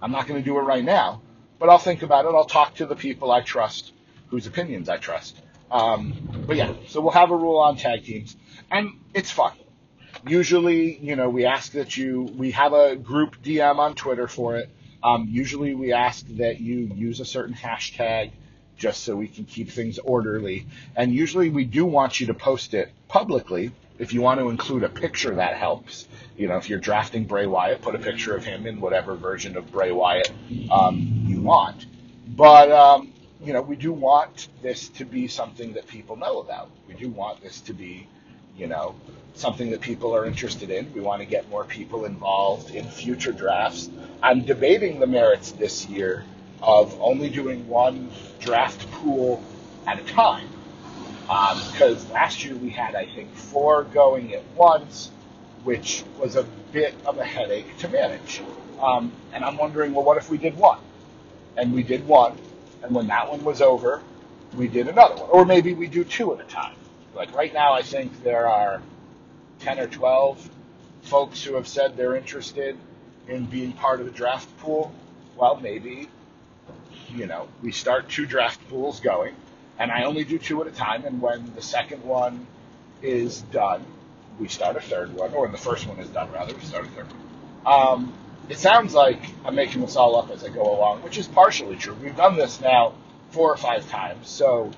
I'm 0.02 0.12
not 0.12 0.28
going 0.28 0.40
to 0.42 0.46
do 0.46 0.58
it 0.58 0.62
right 0.62 0.84
now, 0.84 1.22
but 1.60 1.70
I'll 1.70 1.78
think 1.80 2.02
about 2.02 2.26
it. 2.26 2.30
I'll 2.30 2.46
talk 2.46 2.76
to 2.76 2.86
the 2.86 2.96
people 2.96 3.32
I 3.32 3.42
trust, 3.42 3.92
whose 4.30 4.48
opinions 4.48 4.90
I 4.90 4.98
trust, 4.98 5.38
um, 5.74 6.44
but 6.46 6.56
yeah, 6.56 6.74
so 6.88 7.02
we'll 7.02 7.12
have 7.12 7.32
a 7.32 7.36
rule 7.36 7.58
on 7.58 7.78
tag 7.78 8.04
teams, 8.04 8.38
and 8.70 8.92
it's 9.14 9.32
fun. 9.32 9.54
Usually, 10.28 10.98
you 11.00 11.16
know, 11.16 11.30
we 11.30 11.46
ask 11.46 11.72
that 11.74 11.98
you, 11.98 12.22
we 12.38 12.52
have 12.52 12.74
a 12.74 12.96
group 12.96 13.42
DM 13.42 13.80
on 13.80 13.96
Twitter 13.96 14.28
for 14.28 14.58
it. 14.58 14.70
Um, 15.02 15.28
usually 15.30 15.74
we 15.74 15.92
ask 15.92 16.26
that 16.38 16.62
you 16.62 16.92
use 16.96 17.20
a 17.20 17.26
certain 17.26 17.56
hashtag 17.56 18.32
just 18.84 19.06
so 19.06 19.16
we 19.16 19.30
can 19.30 19.46
keep 19.46 19.70
things 19.70 19.98
orderly. 19.98 20.66
And 20.98 21.16
usually 21.16 21.50
we 21.50 21.64
do 21.64 21.86
want 21.86 22.20
you 22.20 22.28
to 22.28 22.34
post 22.34 22.74
it 22.74 22.92
publicly. 23.08 23.72
If 23.98 24.12
you 24.14 24.22
want 24.22 24.42
to 24.42 24.50
include 24.50 24.84
a 24.84 24.90
picture, 24.90 25.36
that 25.36 25.56
helps. 25.56 26.06
You 26.36 26.50
know, 26.50 26.58
if 26.58 26.70
you're 26.70 26.80
drafting 26.80 27.24
Bray 27.24 27.46
Wyatt, 27.48 27.82
put 27.82 27.96
a 27.96 27.98
picture 27.98 28.36
of 28.36 28.44
him 28.44 28.68
in 28.68 28.82
whatever 28.82 29.16
version 29.16 29.56
of 29.56 29.72
Bray 29.72 29.94
Wyatt 29.94 30.30
um, 30.70 31.24
you 31.26 31.42
want. 31.42 31.86
But 32.28 32.72
um, 32.72 33.14
you 33.42 33.54
know, 33.54 33.62
we 33.62 33.78
do 33.78 33.94
want 33.94 34.50
this 34.62 34.90
to 34.90 35.06
be 35.06 35.30
something 35.30 35.72
that 35.76 35.88
people 35.88 36.18
know 36.18 36.42
about. 36.42 36.70
We 36.86 36.96
do 36.96 37.08
want 37.08 37.42
this 37.42 37.62
to 37.62 37.74
be, 37.74 38.06
you 38.58 38.68
know, 38.68 38.96
something 39.34 39.72
that 39.72 39.80
people 39.80 40.14
are 40.14 40.26
interested 40.26 40.70
in. 40.72 40.92
We 40.92 41.00
want 41.00 41.22
to 41.22 41.26
get 41.26 41.50
more 41.50 41.64
people 41.64 42.04
involved 42.04 42.76
in 42.76 42.84
future 42.84 43.32
drafts. 43.32 43.90
I'm 44.22 44.42
debating 44.42 45.00
the 45.00 45.08
merits 45.08 45.54
this 45.54 45.86
year 45.88 46.26
of 46.64 46.98
only 47.02 47.30
doing 47.30 47.68
one 47.68 48.10
draft 48.40 48.90
pool 48.92 49.44
at 49.86 50.00
a 50.00 50.04
time. 50.06 50.48
Because 51.22 52.06
um, 52.06 52.12
last 52.14 52.44
year 52.44 52.56
we 52.56 52.70
had, 52.70 52.96
I 52.96 53.06
think, 53.06 53.34
four 53.36 53.84
going 53.84 54.34
at 54.34 54.44
once, 54.56 55.12
which 55.64 56.04
was 56.18 56.36
a 56.36 56.44
bit 56.72 56.96
of 57.06 57.18
a 57.18 57.26
headache 57.26 57.78
to 57.80 57.90
manage. 57.90 58.42
Um, 58.82 59.12
and 59.34 59.44
I'm 59.44 59.58
wondering, 59.58 59.94
well, 59.94 60.04
what 60.04 60.18
if 60.18 60.30
we 60.30 60.38
did 60.38 60.58
one? 60.58 60.80
And 61.58 61.74
we 61.74 61.84
did 61.84 62.08
one, 62.08 62.38
and 62.82 62.96
when 62.96 63.08
that 63.08 63.30
one 63.30 63.44
was 63.44 63.62
over, 63.62 64.02
we 64.56 64.68
did 64.68 64.88
another 64.88 65.16
one. 65.16 65.30
Or 65.30 65.46
maybe 65.46 65.74
we 65.74 65.88
do 65.88 66.04
two 66.04 66.34
at 66.34 66.42
a 66.42 66.44
time. 66.46 66.76
Like 67.14 67.34
right 67.36 67.54
now, 67.54 67.74
I 67.74 67.82
think 67.82 68.24
there 68.24 68.48
are 68.48 68.82
10 69.60 69.80
or 69.80 69.88
12 69.88 70.50
folks 71.04 71.44
who 71.44 71.56
have 71.56 71.68
said 71.68 71.96
they're 71.96 72.16
interested 72.16 72.78
in 73.28 73.46
being 73.46 73.74
part 73.74 74.00
of 74.00 74.06
the 74.06 74.12
draft 74.12 74.56
pool. 74.58 74.94
Well, 75.38 75.60
maybe, 75.60 76.10
you 77.16 77.28
know, 77.28 77.48
we 77.62 77.72
start 77.72 78.10
two 78.10 78.26
draft 78.26 78.68
pools 78.70 79.00
going, 79.00 79.36
and 79.80 79.92
I 79.92 80.04
only 80.04 80.24
do 80.24 80.38
two 80.38 80.62
at 80.62 80.68
a 80.68 80.72
time, 80.72 81.06
and 81.06 81.22
when 81.22 81.54
the 81.56 81.62
second 81.62 82.04
one 82.04 82.48
is 83.02 83.42
done, 83.42 83.86
we 84.40 84.48
start 84.48 84.76
a 84.76 84.82
third 84.82 85.14
one, 85.14 85.34
or 85.34 85.44
when 85.44 85.52
the 85.52 85.58
first 85.58 85.88
one 85.88 86.00
is 86.00 86.10
done, 86.10 86.32
rather, 86.32 86.54
we 86.54 86.62
start 86.62 86.86
a 86.86 86.90
third 86.90 87.06
one. 87.08 87.20
Um, 87.66 88.14
it 88.50 88.58
sounds 88.58 88.94
like 88.94 89.22
I'm 89.46 89.56
making 89.56 89.82
this 89.82 89.96
all 89.96 90.16
up 90.16 90.30
as 90.32 90.44
I 90.44 90.50
go 90.50 90.64
along, 90.64 91.04
which 91.04 91.18
is 91.18 91.28
partially 91.28 91.76
true. 91.76 91.96
We've 91.96 92.16
done 92.16 92.36
this 92.36 92.60
now 92.60 92.94
four 93.30 93.52
or 93.52 93.58
five 93.58 93.90
times, 93.90 94.28
so 94.28 94.72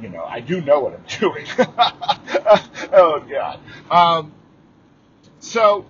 you 0.00 0.08
know 0.08 0.22
I 0.22 0.40
do 0.40 0.60
know 0.60 0.80
what 0.80 0.94
I'm 0.94 1.04
doing. 1.20 1.46
oh 2.92 3.24
God. 3.28 3.60
Um, 3.90 4.32
so 5.40 5.84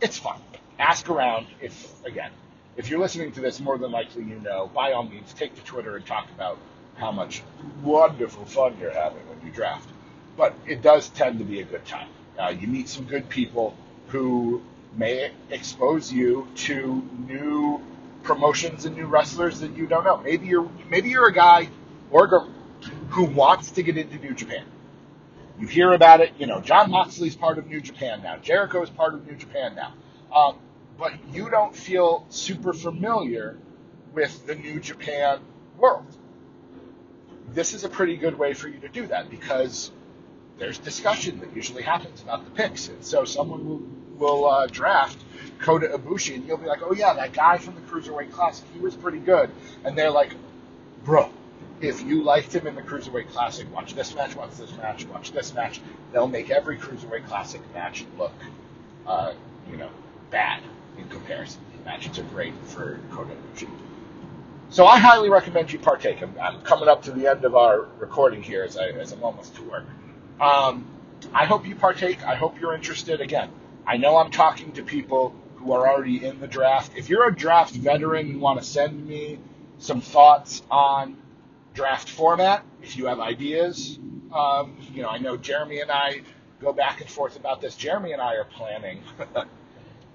it's 0.00 0.18
fun. 0.18 0.40
Ask 0.78 1.08
around. 1.08 1.46
If 1.60 2.04
again, 2.04 2.30
if 2.76 2.90
you're 2.90 3.00
listening 3.00 3.32
to 3.32 3.40
this, 3.40 3.60
more 3.60 3.78
than 3.78 3.90
likely 3.90 4.22
you 4.24 4.38
know. 4.40 4.70
By 4.74 4.92
all 4.92 5.04
means, 5.04 5.32
take 5.32 5.54
to 5.54 5.62
Twitter 5.62 5.96
and 5.96 6.04
talk 6.04 6.28
about 6.30 6.58
how 6.96 7.12
much 7.12 7.42
wonderful 7.82 8.44
fun 8.44 8.76
you're 8.80 8.92
having 8.92 9.26
when 9.28 9.40
you 9.44 9.50
draft. 9.50 9.88
But 10.36 10.54
it 10.66 10.82
does 10.82 11.08
tend 11.10 11.38
to 11.38 11.44
be 11.44 11.60
a 11.60 11.64
good 11.64 11.84
time. 11.86 12.08
Uh, 12.38 12.48
you 12.48 12.68
meet 12.68 12.88
some 12.88 13.04
good 13.04 13.28
people 13.28 13.76
who 14.08 14.62
may 14.94 15.30
expose 15.50 16.12
you 16.12 16.48
to 16.54 17.02
new 17.26 17.80
promotions 18.22 18.84
and 18.84 18.96
new 18.96 19.06
wrestlers 19.06 19.60
that 19.60 19.76
you 19.76 19.86
don't 19.86 20.04
know. 20.04 20.18
Maybe 20.18 20.46
you're 20.46 20.68
maybe 20.90 21.10
you're 21.10 21.28
a 21.28 21.32
guy 21.32 21.68
or 22.10 22.24
a 22.24 22.28
girl 22.28 22.50
who 23.10 23.24
wants 23.24 23.70
to 23.72 23.82
get 23.82 23.96
into 23.96 24.18
New 24.18 24.34
Japan. 24.34 24.64
You 25.58 25.66
hear 25.66 25.92
about 25.94 26.20
it, 26.20 26.34
you 26.38 26.46
know, 26.46 26.60
Jon 26.60 26.90
Moxley's 26.90 27.34
part 27.34 27.56
of 27.56 27.66
New 27.66 27.80
Japan 27.80 28.22
now. 28.22 28.36
Jericho 28.36 28.82
is 28.82 28.90
part 28.90 29.14
of 29.14 29.26
New 29.26 29.36
Japan 29.36 29.74
now. 29.74 29.94
Um, 30.34 30.56
but 30.98 31.12
you 31.32 31.50
don't 31.50 31.74
feel 31.74 32.26
super 32.30 32.72
familiar 32.72 33.58
with 34.12 34.46
the 34.46 34.54
New 34.54 34.80
Japan 34.80 35.40
world. 35.76 36.06
This 37.48 37.74
is 37.74 37.84
a 37.84 37.88
pretty 37.88 38.16
good 38.16 38.38
way 38.38 38.54
for 38.54 38.68
you 38.68 38.80
to 38.80 38.88
do 38.88 39.06
that 39.08 39.30
because 39.30 39.90
there's 40.58 40.78
discussion 40.78 41.40
that 41.40 41.54
usually 41.54 41.82
happens 41.82 42.22
about 42.22 42.44
the 42.44 42.50
picks. 42.50 42.88
And 42.88 43.04
so 43.04 43.24
someone 43.24 43.68
will 43.68 43.82
will 44.18 44.46
uh, 44.46 44.66
draft 44.66 45.18
Kota 45.58 45.88
Ibushi, 45.88 46.36
and 46.36 46.46
you'll 46.46 46.56
be 46.56 46.66
like, 46.66 46.80
oh 46.82 46.94
yeah, 46.94 47.12
that 47.12 47.34
guy 47.34 47.58
from 47.58 47.74
the 47.74 47.82
Cruiserweight 47.82 48.32
Classic, 48.32 48.66
he 48.72 48.80
was 48.80 48.96
pretty 48.96 49.18
good. 49.18 49.50
And 49.84 49.96
they're 49.96 50.10
like, 50.10 50.32
bro, 51.04 51.30
if 51.82 52.02
you 52.02 52.22
liked 52.22 52.54
him 52.54 52.66
in 52.66 52.74
the 52.74 52.82
Cruiserweight 52.82 53.28
Classic, 53.28 53.70
watch 53.74 53.94
this 53.94 54.14
match, 54.14 54.34
watch 54.34 54.56
this 54.56 54.74
match, 54.78 55.04
watch 55.04 55.32
this 55.32 55.52
match. 55.52 55.82
They'll 56.12 56.28
make 56.28 56.50
every 56.50 56.78
Cruiserweight 56.78 57.26
Classic 57.26 57.60
match 57.74 58.06
look 58.16 58.32
uh, 59.06 59.34
you 59.70 59.76
know, 59.76 59.90
bad 60.30 60.62
in 60.98 61.08
comparison. 61.08 61.60
The 61.78 61.84
Matches 61.84 62.18
are 62.18 62.24
great 62.24 62.54
for 62.64 62.98
Kota 63.10 63.34
Ibushi. 63.54 63.68
So 64.68 64.86
I 64.86 64.98
highly 64.98 65.30
recommend 65.30 65.72
you 65.72 65.78
partake. 65.78 66.22
I'm, 66.22 66.34
I'm, 66.40 66.60
coming 66.62 66.88
up 66.88 67.02
to 67.02 67.12
the 67.12 67.28
end 67.28 67.44
of 67.44 67.54
our 67.54 67.82
recording 67.98 68.42
here 68.42 68.64
as, 68.64 68.76
I, 68.76 68.88
as 68.88 69.12
I'm 69.12 69.22
almost 69.22 69.54
to 69.56 69.62
work. 69.62 69.84
Um, 70.40 70.86
I 71.32 71.44
hope 71.44 71.66
you 71.66 71.76
partake. 71.76 72.24
I 72.24 72.34
hope 72.34 72.60
you're 72.60 72.74
interested. 72.74 73.20
Again, 73.20 73.50
I 73.86 73.96
know 73.96 74.16
I'm 74.16 74.30
talking 74.30 74.72
to 74.72 74.82
people 74.82 75.34
who 75.56 75.72
are 75.72 75.88
already 75.88 76.24
in 76.24 76.40
the 76.40 76.48
draft. 76.48 76.92
If 76.96 77.08
you're 77.08 77.28
a 77.28 77.34
draft 77.34 77.74
veteran 77.74 78.30
and 78.30 78.40
want 78.40 78.58
to 78.58 78.64
send 78.64 79.06
me 79.06 79.38
some 79.78 80.00
thoughts 80.00 80.62
on 80.70 81.16
draft 81.74 82.08
format, 82.08 82.64
if 82.82 82.96
you 82.96 83.06
have 83.06 83.20
ideas, 83.20 83.98
um, 84.34 84.76
you 84.92 85.02
know, 85.02 85.08
I 85.08 85.18
know 85.18 85.36
Jeremy 85.36 85.80
and 85.80 85.90
I 85.90 86.22
go 86.60 86.72
back 86.72 87.00
and 87.00 87.08
forth 87.08 87.36
about 87.36 87.60
this. 87.60 87.76
Jeremy 87.76 88.12
and 88.12 88.20
I 88.20 88.34
are 88.34 88.44
planning. 88.44 89.02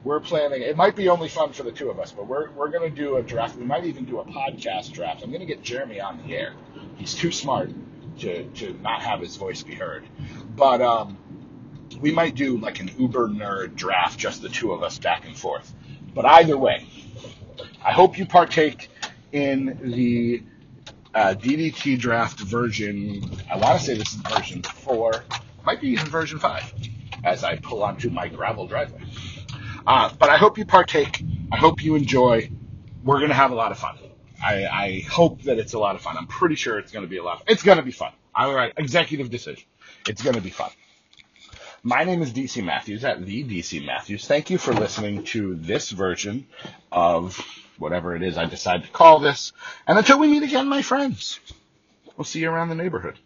we're 0.04 0.20
planning. 0.20 0.62
It 0.62 0.76
might 0.76 0.96
be 0.96 1.10
only 1.10 1.30
fun 1.30 1.54
for 1.54 1.64
the 1.64 1.72
two 1.72 1.90
of 1.90 2.00
us, 2.00 2.12
but 2.12 2.28
we're 2.28 2.50
we're 2.52 2.70
going 2.70 2.90
to 2.90 2.96
do 2.96 3.18
a 3.18 3.24
draft. 3.24 3.56
We 3.56 3.66
might 3.66 3.86
even 3.86 4.06
do 4.06 4.20
a 4.20 4.26
podcast 4.26 4.92
draft. 4.94 5.24
I'm 5.24 5.30
going 5.30 5.42
to 5.42 5.46
get 5.46 5.62
Jeremy 5.62 6.00
on 6.02 6.22
the 6.26 6.36
air. 6.36 6.54
He's 6.98 7.14
too 7.14 7.32
smart 7.32 7.70
to 8.20 8.46
to 8.46 8.74
not 8.82 9.02
have 9.02 9.20
his 9.20 9.36
voice 9.36 9.64
be 9.64 9.76
heard. 9.76 10.06
But 10.56 10.82
um, 10.82 11.18
we 12.00 12.12
might 12.12 12.36
do 12.36 12.58
like 12.58 12.80
an 12.80 12.90
uber 12.98 13.28
nerd 13.28 13.76
draft, 13.76 14.18
just 14.18 14.42
the 14.42 14.50
two 14.50 14.72
of 14.72 14.84
us 14.84 14.98
back 14.98 15.26
and 15.26 15.38
forth. 15.38 15.74
But 16.14 16.26
either 16.26 16.58
way, 16.58 16.86
I 17.84 17.92
hope 17.92 18.18
you 18.18 18.26
partake 18.26 18.90
in 19.32 19.80
the 19.82 20.44
uh, 21.14 21.36
DDT 21.38 22.00
draft 22.00 22.40
version. 22.40 23.24
I 23.50 23.58
want 23.58 23.80
to 23.80 23.86
say 23.86 23.96
this 23.96 24.14
is 24.14 24.22
version 24.22 24.64
four, 24.64 25.24
might 25.66 25.80
be 25.80 25.90
even 25.90 26.08
version 26.08 26.40
five, 26.40 26.74
as 27.24 27.44
I 27.44 27.58
pull 27.58 27.84
onto 27.84 28.10
my 28.10 28.28
gravel 28.28 28.68
driveway. 28.68 29.02
Uh, 29.86 30.12
but 30.17 30.30
I 30.30 30.38
hope 30.38 30.58
you 30.58 30.65
partake. 30.65 31.24
I 31.52 31.58
hope 31.58 31.84
you 31.84 31.96
enjoy. 31.96 32.50
We're 33.04 33.17
going 33.17 33.30
to 33.30 33.36
have 33.36 33.52
a 33.52 33.56
lot 33.56 33.72
of 33.72 33.80
fun. 33.80 33.98
I, 34.44 34.65
I, 34.65 35.06
hope 35.08 35.44
that 35.44 35.60
it's 35.60 35.74
a 35.74 35.80
lot 35.80 35.96
of 35.96 36.02
fun. 36.02 36.17
I'm 36.17 36.28
pretty 36.28 36.56
sure 36.56 36.80
it's 36.80 36.91
going 36.91 37.06
to 37.06 37.10
be 37.10 37.17
a 37.17 37.24
lot. 37.24 37.41
Of, 37.41 37.44
it's 37.48 37.63
going 37.63 37.78
to 37.78 37.84
be 37.84 37.91
fun. 37.91 38.12
All 38.34 38.54
right, 38.54 38.74
executive 38.76 39.30
decision. 39.30 39.63
It's 40.08 40.24
going 40.24 40.36
to 40.36 40.41
be 40.41 40.50
fun. 40.50 40.72
My 41.84 42.04
name 42.04 42.22
is 42.22 42.32
DC 42.32 42.63
Matthews 42.63 43.04
at 43.04 43.24
the 43.24 43.44
DC 43.44 43.86
Matthews. 43.86 44.26
Thank 44.28 44.50
you 44.50 44.58
for 44.58 44.74
listening 44.74 45.24
to 45.26 45.56
this 45.56 45.89
version 45.89 46.48
of 46.91 47.39
whatever 47.78 48.15
it 48.15 48.24
is 48.24 48.38
I 48.38 48.46
decide 48.46 48.84
to 48.84 48.89
call 48.89 49.20
this. 49.20 49.52
And 49.88 49.98
until 49.98 50.20
we 50.20 50.28
meet 50.28 50.44
again, 50.44 50.67
my 50.67 50.84
friends, 50.84 51.39
we'll 52.15 52.26
see 52.26 52.39
you 52.39 52.50
around 52.50 52.70
the 52.70 52.76
neighborhood. 52.76 53.17